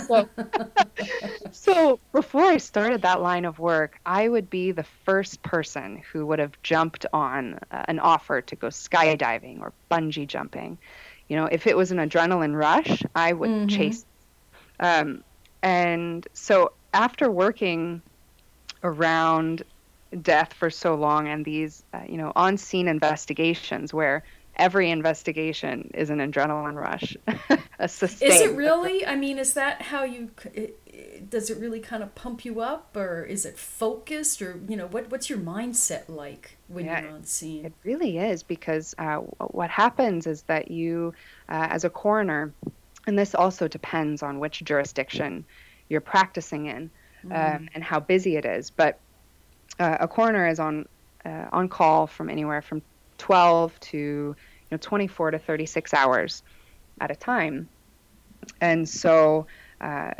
[0.07, 0.29] so,
[1.53, 6.27] so before I started that line of work, I would be the first person who
[6.27, 10.79] would have jumped on uh, an offer to go skydiving or bungee jumping.
[11.29, 13.69] You know, if it was an adrenaline rush, I would mm-hmm.
[13.69, 14.05] chase.
[14.81, 15.25] Um,
[15.63, 18.03] and so after working
[18.83, 19.63] around
[20.21, 24.25] death for so long and these, uh, you know, on scene investigations where
[24.57, 27.17] every investigation is an adrenaline rush.
[27.79, 28.33] a sustained.
[28.33, 29.05] Is it really?
[29.07, 30.31] I mean, is that how you?
[31.29, 34.87] Does it really kind of pump you up, or is it focused, or you know,
[34.87, 37.65] what what's your mindset like when yeah, you're on scene?
[37.65, 41.15] It really is because uh, what happens is that you,
[41.49, 42.53] uh, as a coroner,
[43.07, 45.45] and this also depends on which jurisdiction
[45.89, 46.91] you're practicing in
[47.25, 47.57] mm.
[47.57, 48.99] um, and how busy it is, but
[49.79, 50.87] uh, a coroner is on
[51.25, 52.83] uh, on call from anywhere from
[53.23, 54.37] 12 to you
[54.73, 56.43] know 24 to 36 hours
[57.01, 57.69] at a time
[58.61, 59.47] and so
[59.81, 60.11] uh,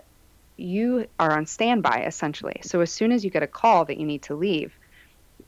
[0.57, 4.07] you are on standby essentially so as soon as you get a call that you
[4.07, 4.73] need to leave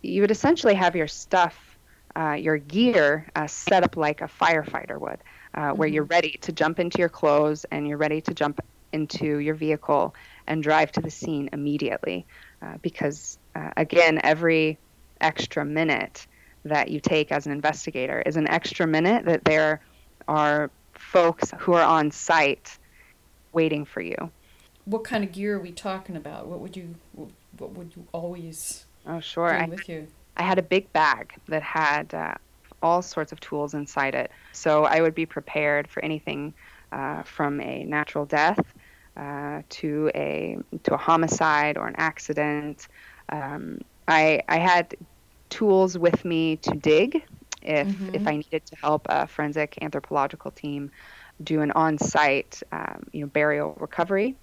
[0.02, 1.78] you would essentially have your stuff
[2.16, 5.20] uh, your gear uh, set up like a firefighter would
[5.54, 5.94] uh, where mm-hmm.
[5.94, 8.60] you're ready to jump into your clothes and you're ready to jump
[8.92, 10.12] into your vehicle
[10.48, 12.26] and drive to the scene immediately
[12.62, 14.76] uh, because uh, again every
[15.20, 16.26] extra minute
[16.64, 19.80] that you take as an investigator is an extra minute that there
[20.28, 22.78] are folks who are on site
[23.52, 24.16] waiting for you.
[24.84, 26.46] What kind of gear are we talking about?
[26.46, 26.94] What would you
[27.58, 29.52] what would you always Oh, sure.
[29.52, 30.06] I, with you?
[30.36, 32.34] I had a big bag that had uh,
[32.82, 34.30] all sorts of tools inside it.
[34.52, 36.54] So I would be prepared for anything
[36.92, 38.60] uh, from a natural death
[39.16, 42.88] uh, to a to a homicide or an accident.
[43.28, 44.94] Um, I I had
[45.54, 47.22] tools with me to dig
[47.62, 48.14] if mm-hmm.
[48.14, 50.90] if I needed to help a forensic anthropological team
[51.42, 54.34] do an on-site um, you know burial recovery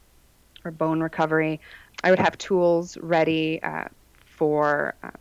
[0.63, 1.59] or bone recovery.
[2.03, 3.89] I would have tools ready uh,
[4.25, 5.11] for um,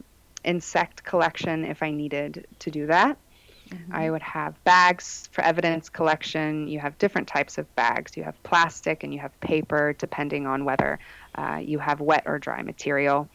[0.45, 3.19] insect collection if I needed to do that.
[3.71, 3.95] Mm-hmm.
[3.95, 6.69] I would have bags for evidence collection.
[6.69, 8.17] You have different types of bags.
[8.17, 11.01] You have plastic and you have paper, depending on whether
[11.35, 13.29] uh, you have wet or dry material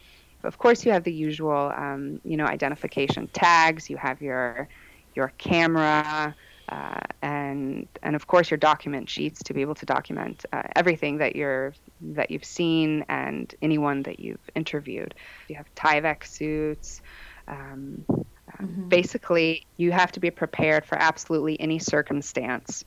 [0.46, 3.90] of course, you have the usual, um, you know, identification tags.
[3.90, 4.68] You have your
[5.14, 6.34] your camera,
[6.68, 11.18] uh, and and of course your document sheets to be able to document uh, everything
[11.18, 15.14] that you're that you've seen and anyone that you've interviewed.
[15.48, 17.02] You have Tyvek suits.
[17.48, 18.88] Um, mm-hmm.
[18.88, 22.84] Basically, you have to be prepared for absolutely any circumstance.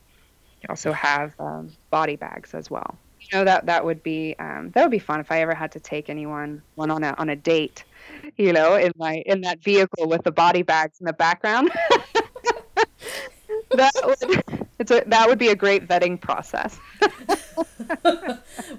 [0.62, 2.98] You also have um, body bags as well.
[3.32, 5.72] You know that that would be um, that would be fun if I ever had
[5.74, 7.84] to take anyone one on a on a date.
[8.38, 11.72] You know, in my in that vehicle with the body bags in the background.
[13.72, 16.80] that would it's a, that would be a great vetting process.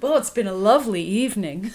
[0.01, 1.73] well, it's been a lovely evening.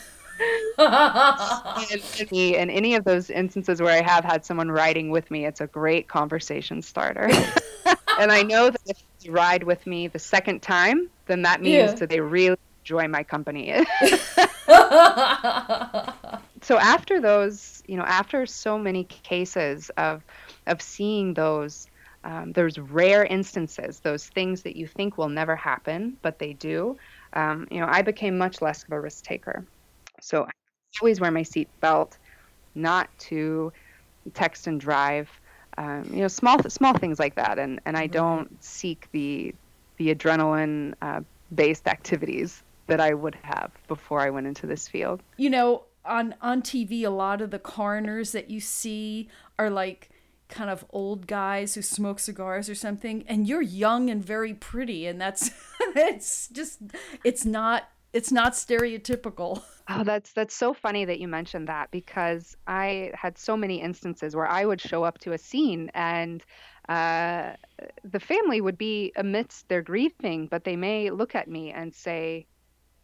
[0.79, 5.67] in any of those instances where I have had someone riding with me, it's a
[5.67, 7.29] great conversation starter.
[8.19, 11.91] and I know that if they ride with me the second time, then that means
[11.91, 11.95] yeah.
[11.95, 13.71] that they really enjoy my company.
[16.61, 20.23] so after those, you know, after so many cases of
[20.67, 21.87] of seeing those
[22.25, 26.97] um, there's rare instances, those things that you think will never happen, but they do.
[27.33, 29.63] Um, you know, I became much less of a risk taker.
[30.21, 30.49] So I
[30.99, 32.17] always wear my seat belt,
[32.73, 33.71] not to
[34.33, 35.29] text and drive.
[35.77, 39.53] Um, you know, small small things like that, and and I don't seek the
[39.97, 41.21] the adrenaline uh,
[41.53, 45.21] based activities that I would have before I went into this field.
[45.37, 50.09] You know, on on TV, a lot of the coroners that you see are like
[50.47, 53.23] kind of old guys who smoke cigars or something.
[53.27, 55.49] And you're young and very pretty and that's
[55.95, 56.79] it's just
[57.23, 62.55] it's not it's not stereotypical oh that's that's so funny that you mentioned that because
[62.67, 66.43] i had so many instances where i would show up to a scene and
[66.87, 67.53] uh,
[68.03, 72.45] the family would be amidst their grieving but they may look at me and say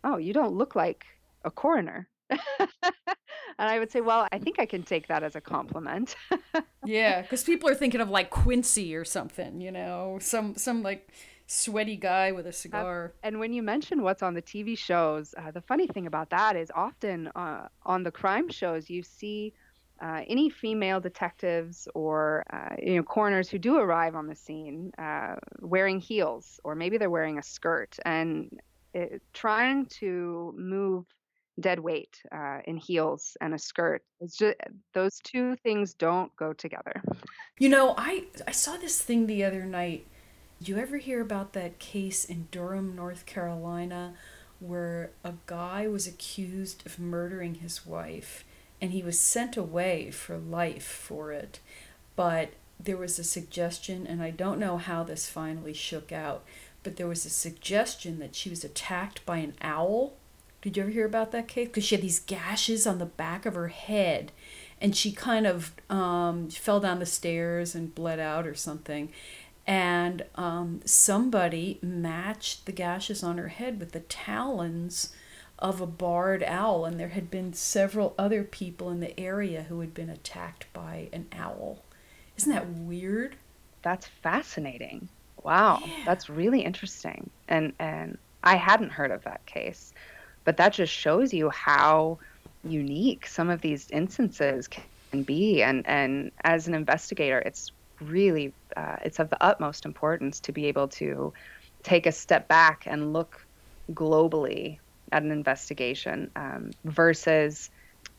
[0.04, 1.06] oh you don't look like
[1.44, 2.08] a coroner
[2.60, 6.16] and I would say, well, I think I can take that as a compliment.
[6.86, 11.10] yeah, because people are thinking of like Quincy or something, you know, some some like
[11.52, 13.14] sweaty guy with a cigar.
[13.14, 16.30] Uh, and when you mention what's on the TV shows, uh, the funny thing about
[16.30, 19.54] that is often uh, on the crime shows you see.
[20.02, 24.92] Uh, any female detectives or uh, you know coroners who do arrive on the scene
[24.98, 28.60] uh, wearing heels or maybe they're wearing a skirt and
[28.96, 31.06] it, trying to move
[31.60, 34.02] dead weight uh, in heels and a skirt.
[34.22, 34.56] It's just
[34.96, 37.00] those two things don't go together.
[37.60, 40.08] You know, I I saw this thing the other night.
[40.62, 44.14] Did you ever hear about that case in Durham, North Carolina,
[44.60, 48.46] where a guy was accused of murdering his wife,
[48.80, 51.62] and he was sent away for life for it,
[52.16, 56.44] but there was a suggestion, and I don't know how this finally shook out,
[56.84, 60.14] but there was a suggestion that she was attacked by an owl
[60.62, 61.68] did you ever hear about that case?
[61.68, 64.32] Because she had these gashes on the back of her head,
[64.80, 69.12] and she kind of um, fell down the stairs and bled out or something.
[69.68, 75.14] And um, somebody matched the gashes on her head with the talons
[75.60, 79.80] of a barred owl, and there had been several other people in the area who
[79.80, 81.84] had been attacked by an owl.
[82.38, 83.36] Isn't that weird?
[83.84, 85.08] That's fascinating.
[85.44, 86.04] Wow, yeah.
[86.06, 87.30] that's really interesting.
[87.48, 89.94] And and I hadn't heard of that case
[90.44, 92.18] but that just shows you how
[92.64, 97.72] unique some of these instances can be and and as an investigator it's
[98.02, 101.34] really uh, it's of the utmost importance to be able to
[101.84, 103.40] take a step back and look
[103.92, 104.78] globally
[105.12, 107.70] at an investigation um, versus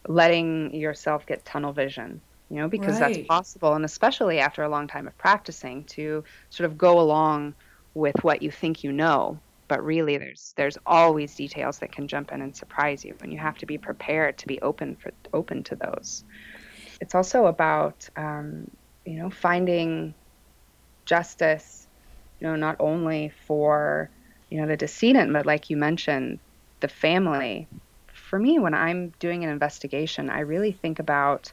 [0.08, 2.20] letting yourself get tunnel vision
[2.50, 3.14] you know because right.
[3.14, 7.54] that's possible and especially after a long time of practicing to sort of go along
[7.94, 12.32] with what you think you know but really there's there's always details that can jump
[12.32, 15.62] in and surprise you and you have to be prepared to be open for open
[15.62, 16.24] to those
[17.00, 18.66] it's also about um,
[19.04, 20.14] you know finding
[21.04, 21.86] justice
[22.40, 24.10] you know not only for
[24.50, 26.38] you know the decedent but like you mentioned
[26.80, 27.66] the family
[28.12, 31.52] for me when i'm doing an investigation i really think about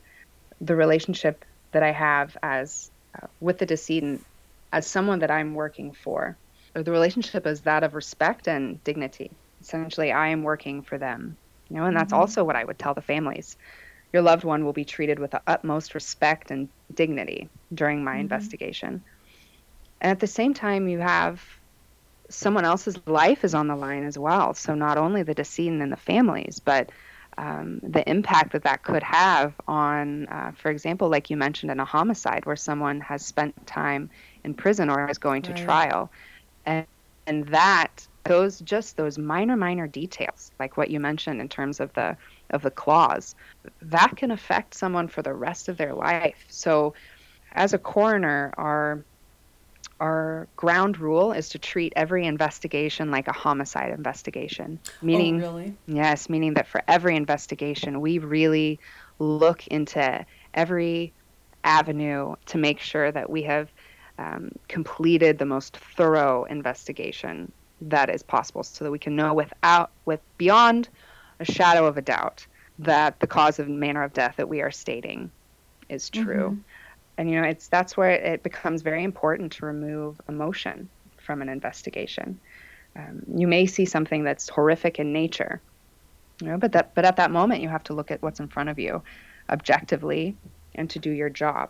[0.62, 4.24] the relationship that i have as uh, with the decedent
[4.72, 6.38] as someone that i'm working for
[6.76, 9.32] or the relationship is that of respect and dignity.
[9.62, 11.38] Essentially, I am working for them,
[11.70, 12.22] you know, and that's mm-hmm.
[12.22, 13.58] also what I would tell the families.
[14.14, 18.21] Your loved one will be treated with the utmost respect and dignity during my mm-hmm.
[18.21, 19.03] investigation.
[20.01, 21.43] And at the same time, you have
[22.29, 24.53] someone else's life is on the line as well.
[24.53, 26.91] So not only the decedent and the families, but
[27.37, 31.79] um, the impact that that could have on, uh, for example, like you mentioned in
[31.79, 34.09] a homicide where someone has spent time
[34.43, 35.63] in prison or is going to right.
[35.63, 36.11] trial
[36.65, 36.85] and,
[37.25, 41.91] and that those just those minor minor details like what you mentioned in terms of
[41.93, 42.15] the
[42.51, 43.34] of the claws
[43.82, 46.93] that can affect someone for the rest of their life so
[47.53, 49.03] as a coroner our
[49.99, 55.73] our ground rule is to treat every investigation like a homicide investigation meaning oh, really?
[55.88, 58.80] yes meaning that for every investigation we really
[59.17, 60.23] look into
[60.53, 61.11] every
[61.63, 63.71] avenue to make sure that we have
[64.19, 67.51] um, completed the most thorough investigation
[67.82, 70.89] that is possible so that we can know without with beyond
[71.39, 72.45] a shadow of a doubt
[72.80, 75.32] that the cause and manner of death that we are stating
[75.89, 76.49] is true.
[76.49, 76.61] Mm-hmm.
[77.17, 81.49] and you know it's that's where it becomes very important to remove emotion from an
[81.49, 82.39] investigation.
[82.95, 85.61] Um, you may see something that's horrific in nature
[86.41, 88.47] you know but that but at that moment you have to look at what's in
[88.47, 89.01] front of you
[89.49, 90.36] objectively
[90.75, 91.69] and to do your job.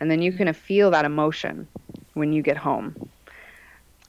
[0.00, 1.68] And then you can feel that emotion
[2.14, 3.08] when you get home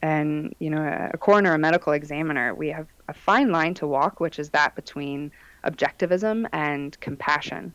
[0.03, 4.19] and you know a coroner a medical examiner we have a fine line to walk
[4.19, 5.31] which is that between
[5.63, 7.73] objectivism and compassion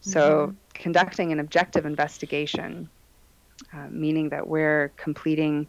[0.00, 0.56] so mm-hmm.
[0.72, 2.88] conducting an objective investigation
[3.74, 5.66] uh, meaning that we're completing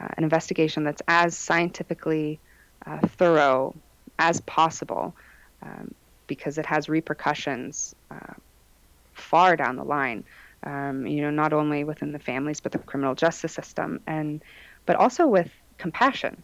[0.00, 2.40] uh, an investigation that's as scientifically
[2.86, 3.74] uh, thorough
[4.18, 5.14] as possible
[5.62, 5.94] um,
[6.26, 8.34] because it has repercussions uh,
[9.12, 10.24] far down the line
[10.64, 14.42] um, you know not only within the families but the criminal justice system and
[14.88, 16.34] but also with compassion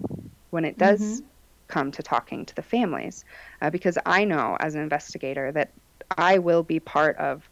[0.51, 1.27] when it does mm-hmm.
[1.67, 3.25] come to talking to the families.
[3.63, 5.71] Uh, because I know as an investigator that
[6.19, 7.49] I will be part of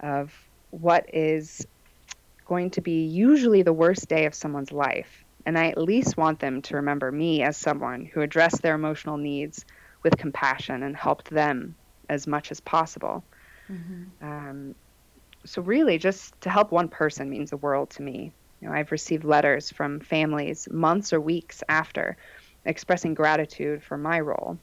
[0.00, 0.32] of
[0.70, 1.66] what is
[2.46, 5.22] going to be usually the worst day of someone's life.
[5.44, 9.18] And I at least want them to remember me as someone who addressed their emotional
[9.18, 9.66] needs
[10.02, 11.74] with compassion and helped them
[12.08, 13.22] as much as possible.
[13.70, 14.26] Mm-hmm.
[14.26, 14.74] Um,
[15.44, 18.32] so, really, just to help one person means the world to me.
[18.60, 22.16] You know, I've received letters from families months or weeks after
[22.64, 24.58] expressing gratitude for my role.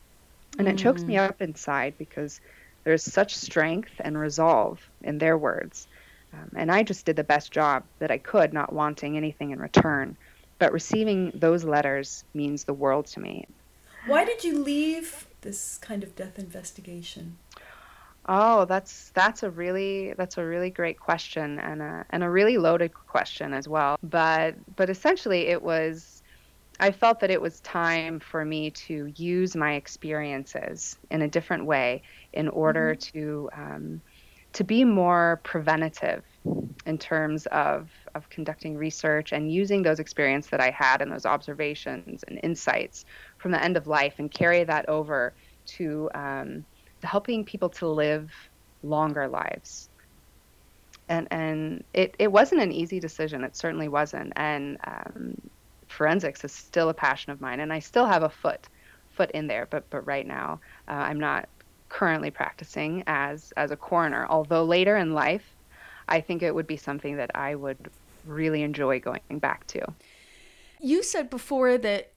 [0.60, 1.30] And it chokes me mm.
[1.30, 2.40] up inside because
[2.84, 5.88] there's such strength and resolve in their words.
[6.34, 9.60] Um, and I just did the best job that I could, not wanting anything in
[9.60, 10.18] return.
[10.60, 13.48] But receiving those letters means the world to me.
[14.06, 17.38] Why did you leave this kind of death investigation?
[18.28, 22.58] Oh, that's that's a really that's a really great question and a and a really
[22.58, 23.98] loaded question as well.
[24.02, 26.24] But but essentially it was
[26.80, 31.66] I felt that it was time for me to use my experiences in a different
[31.66, 32.02] way
[32.32, 33.20] in order mm-hmm.
[33.20, 34.02] to um,
[34.54, 36.24] to be more preventative
[36.86, 41.26] in terms of of conducting research and using those experiences that I had and those
[41.26, 43.06] observations and insights
[43.38, 45.34] from the end of life and carry that over
[45.66, 46.66] to um,
[47.04, 48.32] helping people to live
[48.82, 49.90] longer lives.
[51.10, 53.44] And and it, it wasn't an easy decision.
[53.44, 54.34] It certainly wasn't.
[54.36, 55.42] And um,
[55.88, 58.68] forensics is still a passion of mine, and I still have a foot
[59.12, 59.68] foot in there.
[59.70, 61.50] But but right now, uh, I'm not
[61.90, 64.26] currently practicing as as a coroner.
[64.30, 65.46] Although later in life,
[66.08, 67.92] I think it would be something that I would
[68.26, 69.86] really enjoy going back to.
[70.80, 72.14] You said before that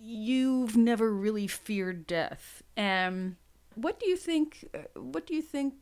[0.00, 2.62] you've never really feared death.
[2.76, 3.36] Um,
[3.80, 4.68] what do you think?
[4.74, 5.74] Uh, what do you think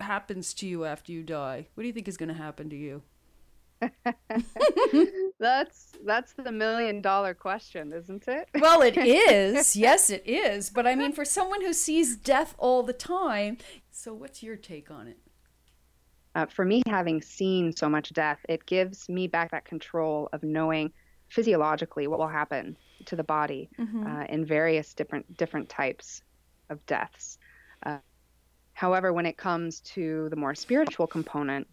[0.00, 1.68] happens to you after you die?
[1.74, 3.02] What do you think is going to happen to you?
[5.38, 8.48] that's that's the million dollar question, isn't it?
[8.60, 9.76] well, it is.
[9.76, 10.68] Yes, it is.
[10.70, 13.58] But I mean, for someone who sees death all the time,
[13.90, 15.18] so what's your take on it?
[16.34, 20.42] Uh, for me, having seen so much death, it gives me back that control of
[20.42, 20.92] knowing
[21.28, 24.06] physiologically what will happen to the body mm-hmm.
[24.06, 26.22] uh, in various different different types
[26.70, 27.38] of deaths.
[27.84, 27.98] Uh,
[28.72, 31.66] however, when it comes to the more spiritual component,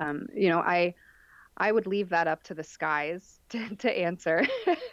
[0.00, 0.94] um, you know, I
[1.56, 4.46] I would leave that up to the skies to, to answer.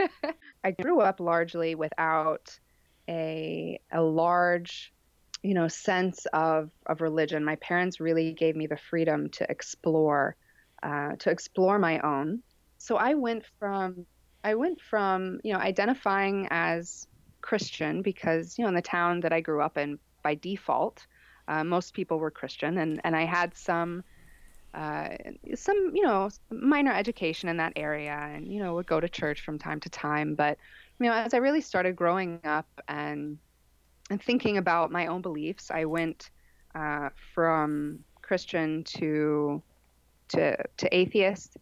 [0.64, 2.58] I grew up largely without
[3.10, 4.94] a a large,
[5.44, 7.44] you know, sense of of religion.
[7.44, 10.36] My parents really gave me the freedom to explore,
[10.84, 12.44] uh, to explore my own.
[12.78, 14.06] So I went from
[14.44, 17.08] I went from you know identifying as
[17.42, 21.06] Christian because you know in the town that I grew up in by default,
[21.48, 24.04] uh, most people were Christian, and and I had some.
[24.74, 25.10] Uh,
[25.54, 29.42] some you know minor education in that area and you know would go to church
[29.42, 30.58] from time to time but
[30.98, 33.38] you know as i really started growing up and
[34.10, 36.30] and thinking about my own beliefs i went
[36.74, 39.62] uh, from christian to
[40.30, 41.58] to to atheist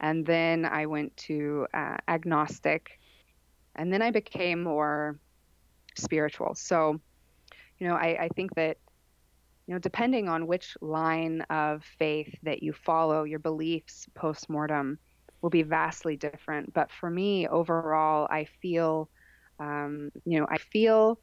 [0.00, 2.99] and then i went to uh, agnostic
[3.80, 5.18] and then I became more
[5.96, 6.54] spiritual.
[6.54, 7.00] So,
[7.78, 8.76] you know, I, I think that,
[9.66, 14.98] you know, depending on which line of faith that you follow, your beliefs post mortem
[15.40, 16.74] will be vastly different.
[16.74, 19.08] But for me, overall, I feel,
[19.58, 21.18] um, you know, I feel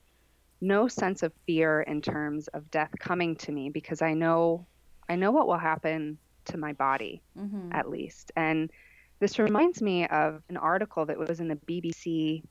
[0.60, 4.66] no sense of fear in terms of death coming to me because I know,
[5.08, 7.72] I know what will happen to my body, mm-hmm.
[7.72, 8.32] at least.
[8.36, 8.72] And
[9.20, 12.44] this reminds me of an article that was in the BBC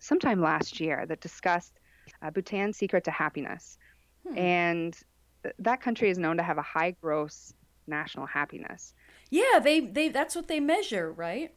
[0.00, 1.78] sometime last year that discussed
[2.22, 3.78] uh, Bhutan's secret to happiness.
[4.26, 4.38] Hmm.
[4.38, 4.96] And
[5.42, 7.52] th- that country is known to have a high gross
[7.86, 8.94] national happiness.
[9.30, 11.52] Yeah, they, they that's what they measure, right?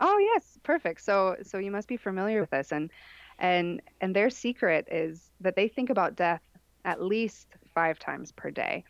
[0.00, 1.00] Oh yes, perfect.
[1.02, 2.90] So so you must be familiar with this and
[3.38, 6.42] and and their secret is that they think about death
[6.84, 8.84] at least 5 times per day.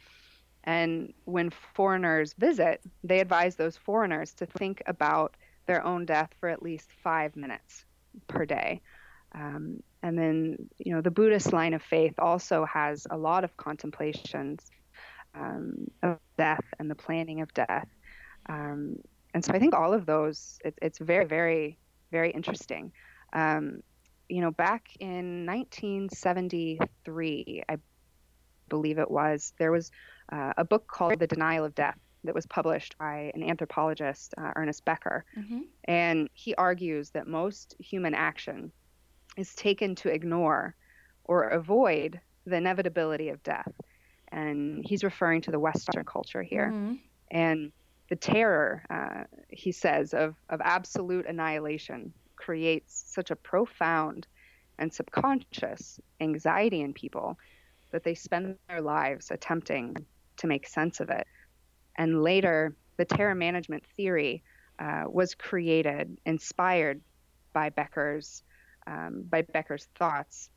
[0.64, 5.36] And when foreigners visit, they advise those foreigners to think about
[5.66, 7.84] their own death for at least 5 minutes
[8.28, 8.80] per day.
[9.34, 13.56] Um, and then, you know, the Buddhist line of faith also has a lot of
[13.56, 14.70] contemplations
[15.34, 17.88] um, of death and the planning of death.
[18.48, 18.96] Um,
[19.34, 21.78] and so I think all of those, it, it's very, very,
[22.10, 22.92] very interesting.
[23.32, 23.82] Um,
[24.28, 27.76] you know, back in 1973, I
[28.68, 29.90] believe it was, there was
[30.30, 34.52] uh, a book called The Denial of Death that was published by an anthropologist, uh,
[34.54, 35.24] Ernest Becker.
[35.36, 35.60] Mm-hmm.
[35.84, 38.70] And he argues that most human action
[39.36, 40.76] is taken to ignore
[41.24, 43.72] or avoid the inevitability of death
[44.32, 46.68] and he's referring to the Western culture here.
[46.72, 46.94] Mm-hmm.
[47.30, 47.72] And
[48.08, 54.26] the terror, uh, he says, of, of absolute annihilation creates such a profound
[54.78, 57.38] and subconscious anxiety in people
[57.93, 59.97] that they spend their lives attempting
[60.38, 61.26] to make sense of it.
[61.97, 64.43] And later, the terror management theory
[64.78, 67.01] uh, was created, inspired
[67.53, 68.43] by Becker's
[68.86, 70.51] um, by Becker's thoughts.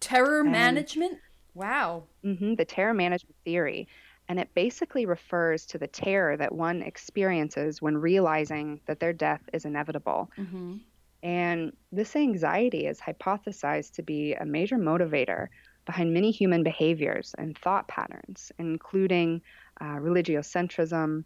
[0.00, 1.18] Terror and, management.
[1.54, 2.04] Wow.
[2.24, 3.88] Mm-hmm, the terror management theory.
[4.28, 9.42] And it basically refers to the terror that one experiences when realizing that their death
[9.52, 10.30] is inevitable.
[10.36, 10.76] Mm-hmm.
[11.22, 15.48] And this anxiety is hypothesized to be a major motivator
[15.88, 19.40] behind many human behaviors and thought patterns, including
[19.80, 21.24] uh, religiocentrism,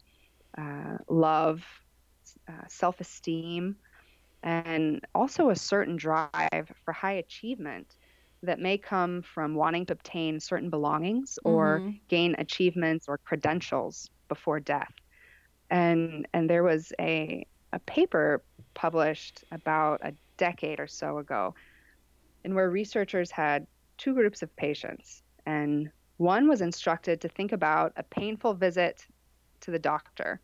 [0.57, 1.65] uh, love,
[2.49, 3.75] uh, self esteem,
[4.45, 7.97] and also a certain drive for high achievement
[8.45, 11.91] that may come from wanting to obtain certain belongings or mm-hmm.
[12.07, 14.95] gain achievements or credentials before death.
[15.71, 18.45] And and there was a a paper
[18.75, 21.53] published about a decade or so ago
[22.45, 23.67] in where researchers had
[24.03, 29.07] two groups of patients and one was instructed to think about a painful visit
[29.61, 30.41] to the doctor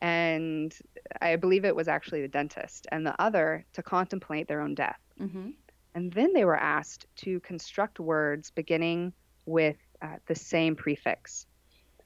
[0.00, 0.74] and
[1.20, 5.00] I believe it was actually the dentist, and the other to contemplate their own death.
[5.20, 5.50] Mm-hmm.
[5.94, 9.12] And then they were asked to construct words beginning
[9.44, 11.46] with uh, the same prefix.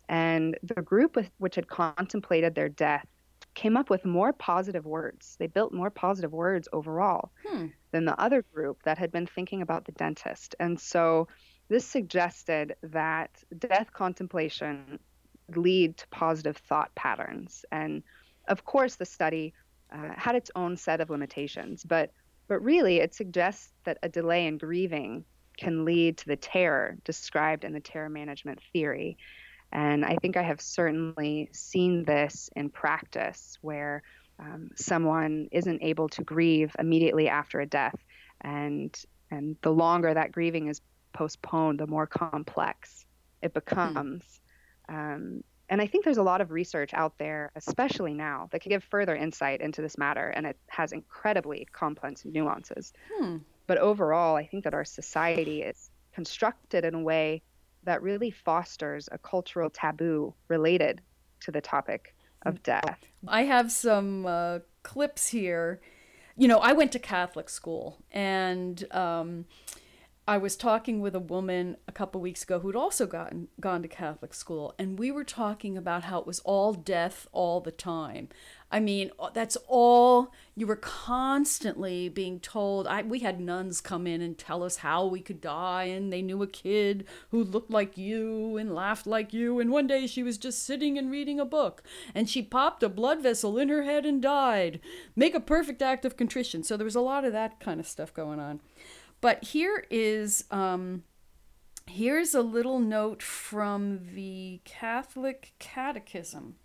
[0.09, 3.07] And the group with, which had contemplated their death
[3.55, 5.37] came up with more positive words.
[5.39, 7.67] They built more positive words overall hmm.
[7.93, 10.55] than the other group that had been thinking about the dentist.
[10.59, 11.29] And so
[11.69, 14.99] this suggested that death contemplation
[15.55, 17.65] lead to positive thought patterns.
[17.71, 18.03] And
[18.49, 19.55] of course, the study
[19.93, 22.11] uh, had its own set of limitations, but
[22.47, 25.25] but really, it suggests that a delay in grieving
[25.57, 29.17] can lead to the terror described in the terror management theory.
[29.75, 34.05] And I think I have certainly seen this in practice where
[34.39, 37.97] um, someone isn't able to grieve immediately after a death.
[38.41, 38.97] And,
[39.33, 40.81] and the longer that grieving is
[41.13, 43.05] postponed, the more complex
[43.43, 44.23] it becomes.
[44.89, 44.95] Hmm.
[44.95, 48.71] Um, and I think there's a lot of research out there, especially now, that can
[48.71, 52.93] give further insight into this matter, and it has incredibly complex nuances.
[53.13, 53.39] Hmm.
[53.67, 57.43] But overall, I think that our society is constructed in a way
[57.85, 61.01] that really fosters a cultural taboo related
[61.41, 62.15] to the topic
[62.47, 62.99] of death.
[63.27, 65.81] I have some uh, clips here.
[66.37, 69.47] You know, I went to Catholic school, and um,
[70.27, 73.89] I was talking with a woman a couple weeks ago who'd also gotten gone to
[73.89, 78.31] Catholic school, and we were talking about how it was all death all the time.
[78.73, 82.87] I mean, that's all you were constantly being told.
[82.87, 86.23] I we had nuns come in and tell us how we could die, and they
[86.23, 90.23] knew a kid who looked like you and laughed like you, and one day she
[90.23, 91.83] was just sitting and reading a book,
[92.15, 94.81] and she popped a blood vessel in her head and died.
[95.15, 96.63] Make a perfect act of contrition.
[96.63, 98.61] So there was a lot of that kind of stuff going on.
[99.25, 101.03] But here is um,
[101.87, 106.57] here's a little note from the Catholic Catechism,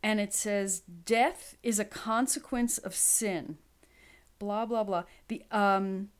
[0.00, 3.58] and it says, "Death is a consequence of sin."
[4.38, 5.02] Blah blah blah.
[5.26, 6.10] The um,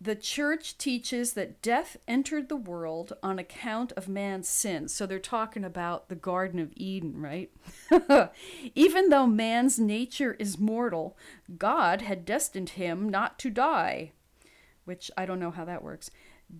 [0.00, 4.94] the church teaches that death entered the world on account of man's sins.
[4.94, 7.50] So they're talking about the Garden of Eden, right?
[8.76, 11.18] Even though man's nature is mortal,
[11.58, 14.12] God had destined him not to die,
[14.90, 16.10] which I don't know how that works.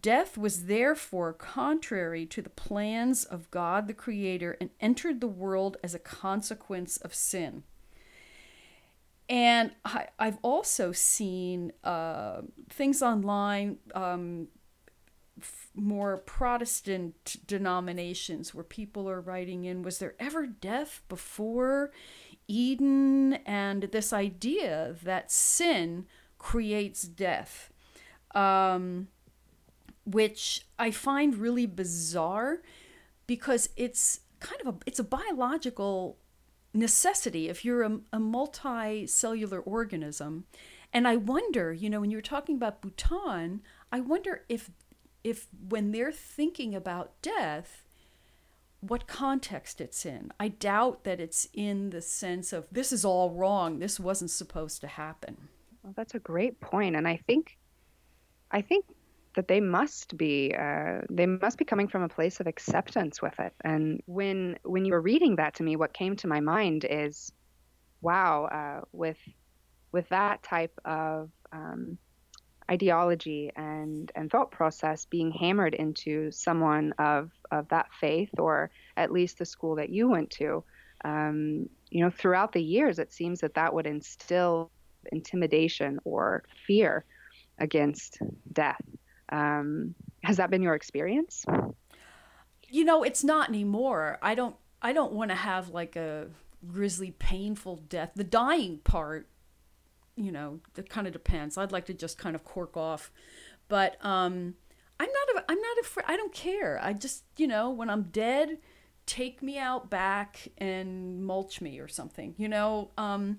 [0.01, 5.79] Death was therefore contrary to the plans of God the Creator and entered the world
[5.83, 7.65] as a consequence of sin.
[9.29, 14.47] And I, have also seen uh, things online, um,
[15.41, 21.91] f- more Protestant denominations, where people are writing in, was there ever death before
[22.47, 23.35] Eden?
[23.45, 26.07] And this idea that sin
[26.41, 27.71] creates death,
[28.35, 29.09] um,
[30.05, 32.63] which I find really bizarre
[33.27, 36.19] because it's kind of a it's a biological
[36.73, 40.45] necessity if you're a, a multicellular organism.
[40.93, 43.63] And I wonder, you know, when you're talking about Bhutan,
[43.93, 44.71] I wonder if
[45.23, 47.85] if when they're thinking about death,
[48.81, 50.33] what context it's in.
[50.41, 53.79] I doubt that it's in the sense of this is all wrong.
[53.79, 55.37] This wasn't supposed to happen.
[55.83, 57.59] Well, that's a great point, and I think,
[58.51, 58.85] I think
[59.37, 63.39] that they must be uh, they must be coming from a place of acceptance with
[63.39, 63.55] it.
[63.63, 67.33] And when when you were reading that to me, what came to my mind is,
[68.01, 69.19] wow, uh, with
[69.93, 71.99] with that type of um,
[72.71, 79.13] ideology and and thought process being hammered into someone of of that faith, or at
[79.13, 80.65] least the school that you went to,
[81.05, 84.71] um, you know, throughout the years, it seems that that would instill
[85.13, 87.05] intimidation or fear
[87.61, 88.19] against
[88.53, 88.81] death.
[89.31, 89.95] Um,
[90.25, 91.45] has that been your experience?
[92.69, 94.19] You know, it's not anymore.
[94.23, 94.57] I don't.
[94.83, 96.29] I don't want to have like a
[96.67, 98.13] grisly, painful death.
[98.15, 99.29] The dying part,
[100.17, 101.59] you know, that kind of depends.
[101.59, 103.11] I'd like to just kind of cork off,
[103.69, 104.55] but um,
[104.99, 105.37] I'm not.
[105.37, 106.05] A, I'm not afraid.
[106.09, 106.79] I don't care.
[106.83, 108.59] I just, you know, when I'm dead,
[109.07, 112.35] take me out back and mulch me or something.
[112.39, 113.39] You know, um,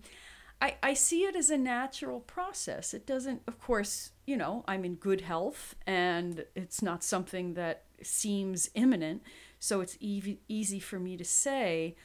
[0.62, 2.94] I, I see it as a natural process.
[2.94, 7.86] It doesn't, of course, you know, I'm in good health and it's not something that
[8.04, 9.24] seems imminent.
[9.60, 11.96] So it's easy, easy for me to say.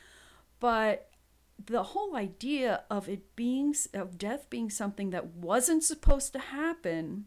[0.59, 1.11] But
[1.63, 7.27] the whole idea of it being, of death being something that wasn't supposed to happen,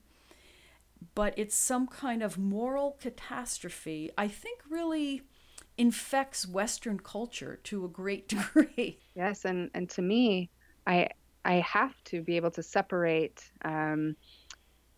[1.13, 5.21] but it's some kind of moral catastrophe, I think really
[5.77, 8.99] infects Western culture to a great degree.
[9.15, 10.49] Yes, and, and to me,
[10.85, 11.09] I
[11.45, 14.15] I have to be able to separate, um,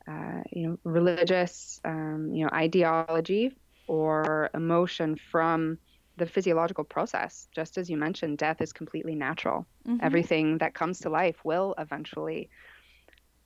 [0.08, 3.56] uh, you know, religious, um, you know, ideology
[3.88, 5.78] or emotion from
[6.18, 7.48] the physiological process.
[7.54, 9.66] Just as you mentioned, death is completely natural.
[9.88, 10.06] Mm-hmm.
[10.06, 12.50] Everything that comes to life will eventually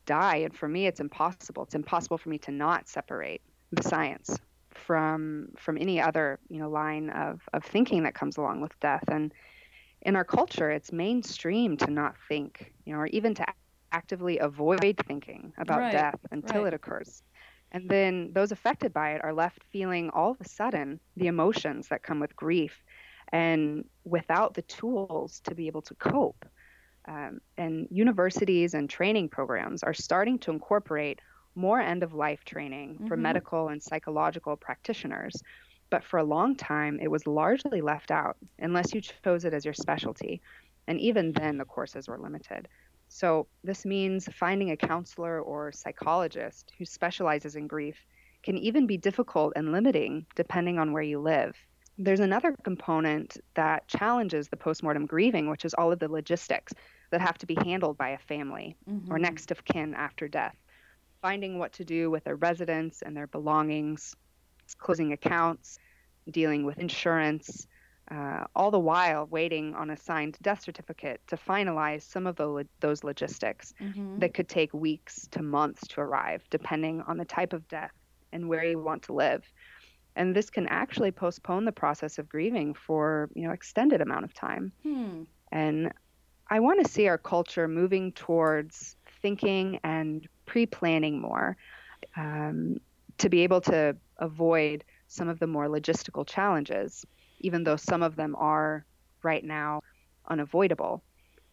[0.05, 1.63] die, and for me, it's impossible.
[1.63, 3.41] It's impossible for me to not separate
[3.71, 4.37] the science
[4.69, 9.05] from from any other you know line of of thinking that comes along with death
[9.07, 9.33] and
[10.05, 13.45] in our culture, it's mainstream to not think, you know, or even to
[13.91, 15.91] actively avoid thinking about right.
[15.91, 16.73] death until right.
[16.73, 17.23] it occurs.
[17.71, 21.87] And then those affected by it are left feeling all of a sudden the emotions
[21.89, 22.83] that come with grief
[23.31, 26.45] and without the tools to be able to cope.
[27.07, 31.19] Um, and universities and training programs are starting to incorporate
[31.53, 33.07] more end of life training mm-hmm.
[33.07, 35.41] for medical and psychological practitioners
[35.89, 39.65] but for a long time, it was largely left out unless you chose it as
[39.65, 40.41] your specialty.
[40.87, 42.67] And even then, the courses were limited.
[43.07, 47.97] So, this means finding a counselor or psychologist who specializes in grief
[48.43, 51.55] can even be difficult and limiting depending on where you live.
[51.97, 56.73] There's another component that challenges the postmortem grieving, which is all of the logistics
[57.11, 59.11] that have to be handled by a family mm-hmm.
[59.11, 60.55] or next of kin after death.
[61.21, 64.15] Finding what to do with their residence and their belongings,
[64.77, 65.79] closing accounts,
[66.29, 67.67] dealing with insurance,
[68.11, 72.67] uh, all the while waiting on a signed death certificate to finalize some of the,
[72.79, 74.19] those logistics mm-hmm.
[74.19, 77.93] that could take weeks to months to arrive, depending on the type of death
[78.31, 79.43] and where you want to live.
[80.15, 84.33] And this can actually postpone the process of grieving for you know extended amount of
[84.33, 84.71] time.
[84.83, 85.23] Hmm.
[85.51, 85.91] And
[86.47, 91.57] I want to see our culture moving towards thinking and pre-planning more
[92.15, 92.77] um,
[93.17, 97.05] to be able to avoid some of the more logistical challenges,
[97.45, 98.85] even though some of them are
[99.21, 99.81] right now
[100.27, 101.03] unavoidable.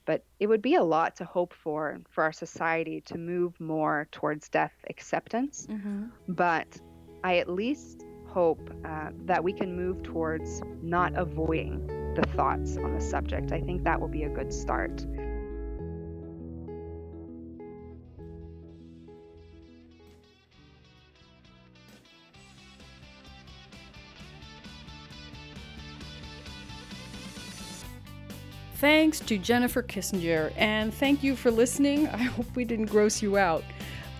[0.04, 4.08] But it would be a lot to hope for for our society to move more
[4.10, 5.66] towards death acceptance.
[5.70, 6.06] Mm-hmm.
[6.28, 6.80] But
[7.22, 12.94] I at least hope uh, that we can move towards not avoiding the thoughts on
[12.94, 13.52] the subject.
[13.52, 15.06] I think that will be a good start.
[28.82, 32.08] Thanks to Jennifer Kissinger, and thank you for listening.
[32.12, 33.62] I hope we didn't gross you out.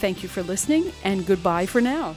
[0.00, 2.16] Thank you for listening, and goodbye for now.